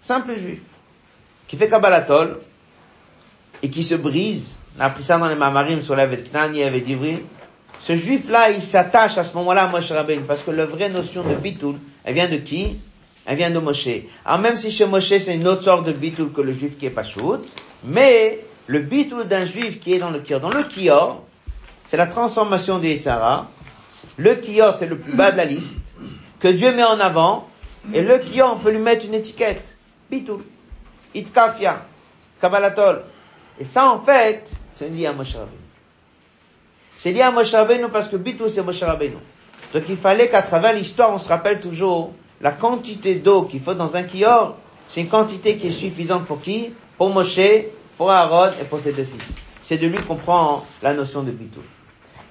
[0.01, 0.59] simple juif,
[1.47, 2.39] qui fait Kabbalatol,
[3.61, 6.81] et qui se brise, on a appris ça dans les Mamarim sur la Vetknani et
[6.81, 7.19] d'Ivri,
[7.79, 9.93] ce juif-là, il s'attache à ce moment-là à Moshe
[10.27, 12.77] parce que la vraie notion de bitul, elle vient de qui?
[13.25, 13.87] Elle vient de Moshe.
[14.25, 16.85] Alors même si chez Moshe, c'est une autre sorte de bitul que le juif qui
[16.87, 17.41] est pachout,
[17.83, 21.23] mais le bitul d'un juif qui est dans le kior, dans le kior,
[21.85, 23.49] c'est la transformation des Yitzhara.
[24.17, 25.97] Le kior, c'est le plus bas de la liste,
[26.39, 27.47] que Dieu met en avant,
[27.93, 29.77] et le kior, on peut lui mettre une étiquette.
[30.09, 30.41] Bitul.
[31.13, 31.85] Itkafia.
[32.41, 33.03] Kabbalatol.
[33.59, 35.57] Et ça, en fait, c'est lié à Moshe Rabbeinu.
[36.95, 39.17] C'est lié à Moshe Rabbeinu parce que Bitou, c'est Moshe Rabbeinu.
[39.73, 42.11] Donc il fallait qu'à travers l'histoire, on se rappelle toujours
[42.41, 44.55] la quantité d'eau qu'il faut dans un kior,
[44.87, 46.73] c'est une quantité qui est suffisante pour qui?
[46.97, 47.39] Pour Moshe,
[47.97, 49.37] pour Aaron et pour ses deux fils.
[49.61, 51.61] C'est de lui qu'on prend la notion de Bitou.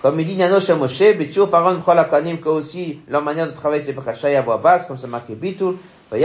[0.02, 3.82] Comme il dit Nano Moshe, Bitou, Paron, Chol Akanim, que aussi leur manière de travailler
[3.82, 5.78] c'est Bechachai à voix basse, comme c'est marqué Bitou.
[6.10, 6.16] On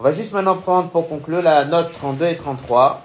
[0.00, 3.03] va juste maintenant prendre pour conclure la note 32 et 33.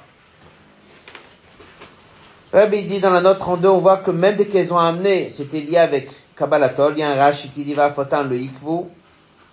[2.54, 5.62] Il dit dans la note 32, on voit que même dès qu'elles ont amené, c'était
[5.62, 8.86] lié avec Kabbalatol, il y a un Rashi qui dit va fotan le Ikvu.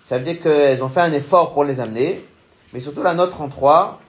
[0.03, 2.25] Ça veut dire qu'elles ont fait un effort pour les amener.
[2.73, 3.99] Mais surtout la note 33,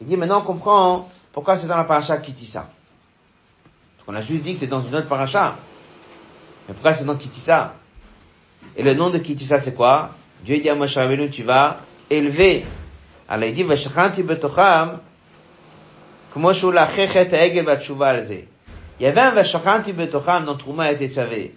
[0.00, 2.68] il dit maintenant on comprend pourquoi c'est dans la paracha Kitissa.
[3.96, 5.56] Parce qu'on a juste dit que c'est dans une autre paracha.
[6.66, 7.74] Mais pourquoi c'est dans Kitissa
[8.76, 10.10] Et le nom de Kitissa c'est quoi?
[10.44, 10.98] Dieu dit à Moshe
[11.30, 11.78] tu vas
[12.08, 12.64] élevé.
[13.28, 13.64] Alors il dit,
[16.33, 18.37] כמו שהוא לאחך את העגל והתשובה על זה.
[18.99, 21.51] יבן ושכנתי בתוכם dans Trouma et Tetzavé.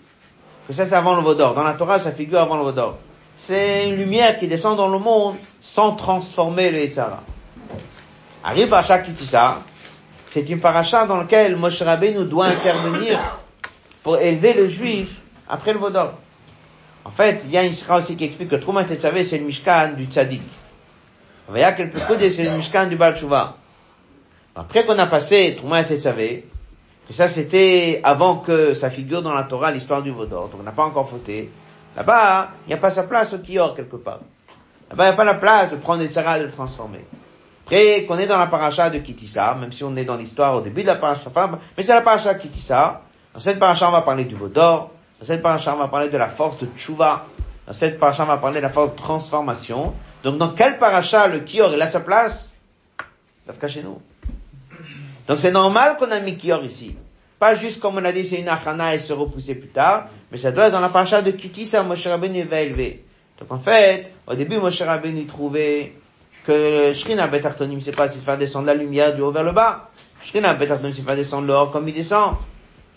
[0.66, 1.54] Que ça c'est avant le Vaudor.
[1.54, 2.98] Dans la Torah, ça figure avant le Vaudor.
[3.34, 7.22] C'est une lumière qui descend dans le monde sans transformer le Yetzara.
[8.44, 9.62] Arrive Parasha Kitissa,
[10.26, 13.18] c'est une paracha dans laquelle Moshe Rabbeinu doit intervenir
[14.02, 15.16] pour élever le juif
[15.48, 16.12] après le Vaudor.
[17.04, 19.44] En fait, il y a une sira aussi qui explique que Trouma Tetzavé, c'est le
[19.44, 20.42] Mishkan du Tzadik.
[21.54, 23.14] Il y a quelques côtés, c'est le Mishkan du Baal
[24.55, 26.47] après qu'on a passé Trouma Tetzavé,
[27.07, 30.63] que ça c'était avant que ça figure dans la Torah l'histoire du Vaudor, donc on
[30.63, 31.51] n'a pas encore fauté.
[31.95, 34.19] Là-bas, il n'y a pas sa place au Kior quelque part.
[34.89, 37.05] Là-bas, il n'y a pas la place de prendre des et de le transformer.
[37.65, 40.61] Après qu'on est dans la paracha de Kitissa, même si on est dans l'histoire au
[40.61, 41.31] début de la paracha,
[41.75, 43.01] mais c'est la paracha Kitissa.
[43.33, 44.91] Dans cette paracha, on va parler du Vaudor.
[45.19, 47.25] Dans cette paracha, on va parler de la force de Tchouva.
[47.65, 49.93] Dans cette paracha, on va parler de la force de transformation.
[50.23, 52.53] Donc, dans quel paracha le Kior, il a sa place?
[53.47, 53.99] Dafka chez nous.
[55.27, 56.95] Donc, c'est normal qu'on a mis Kior ici.
[57.39, 60.37] Pas juste comme on a dit, c'est une achana et se repousser plus tard, mais
[60.37, 63.03] ça doit être dans la paracha de Kitissa, Moshe Rabbeinu va élever.
[63.39, 65.93] Donc, en fait, au début, Moshe Rabbeinu trouvait
[66.45, 69.89] que Shrina Betartonim, c'est pas, c'est faire descendre la lumière du haut vers le bas.
[70.23, 72.35] Shrina Betartonim, c'est faire descendre l'or comme il descend.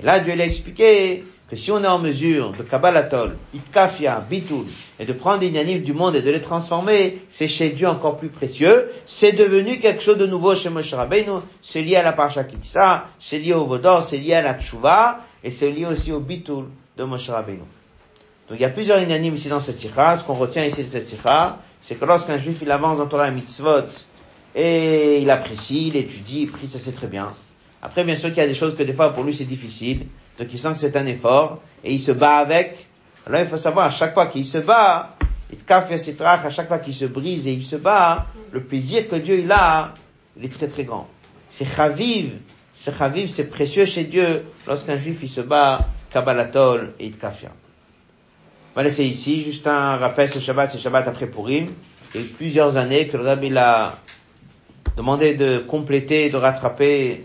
[0.01, 4.65] Et là, Dieu l'a expliqué, que si on est en mesure de Kabbalatol, Itkafia, Bitul,
[4.99, 8.17] et de prendre des inanimes du monde et de les transformer, c'est chez Dieu encore
[8.17, 8.91] plus précieux.
[9.07, 11.41] C'est devenu quelque chose de nouveau chez Moshe Rabbeinu.
[11.63, 15.21] C'est lié à la Parasha Kitissa, c'est lié au Vodor, c'est lié à la Tshuva,
[15.45, 16.65] et c'est lié aussi au Bitul
[16.97, 17.63] de Moshe Rabbeinu.
[18.49, 20.17] Donc il y a plusieurs inanimes ici dans cette sikha.
[20.17, 23.31] Ce qu'on retient ici de cette sikha, c'est que lorsqu'un juif il avance dans Torah
[23.31, 23.87] mitzvot,
[24.57, 27.29] et il apprécie, il étudie, il prie, ça c'est très bien.
[27.83, 30.07] Après, bien sûr qu'il y a des choses que des fois pour lui c'est difficile,
[30.39, 32.87] donc il sent que c'est un effort, et il se bat avec.
[33.27, 35.17] Alors il faut savoir, à chaque fois qu'il se bat,
[35.53, 39.17] Itkaf Sitrach, à chaque fois qu'il se brise et il se bat, le plaisir que
[39.17, 39.95] Dieu il a,
[40.37, 41.09] il est très très grand.
[41.49, 42.33] C'est chaviv,
[42.73, 47.51] c'est chaviv, c'est précieux chez Dieu lorsqu'un juif il se bat, Kabbalatol et Itkafia.
[48.75, 51.69] On va laisser ici, juste un rappel, ce Shabbat, c'est Shabbat après Purim.
[52.15, 53.97] Il y a eu plusieurs années que le Rabbi il a
[54.97, 57.25] demandé de compléter, de rattraper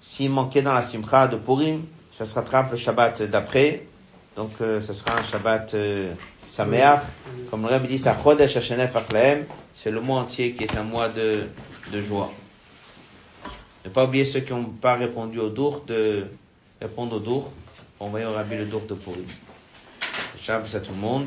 [0.00, 1.82] s'il manquait dans la Simcha de Purim.
[2.16, 3.82] Ça se rattrape le Shabbat d'après.
[4.36, 6.14] Donc, euh, ce sera un Shabbat euh,
[6.46, 7.02] Sameach.
[7.50, 11.44] Comme le Rabbi dit, c'est le mois entier qui est un mois de,
[11.92, 12.32] de joie.
[13.84, 16.28] Ne pas oublier ceux qui n'ont pas répondu au dour de
[16.80, 17.52] répondre au dour.
[18.00, 19.26] Envoyez au Rabbi le dour de Purim.
[20.40, 21.26] Shabbat à tout le monde.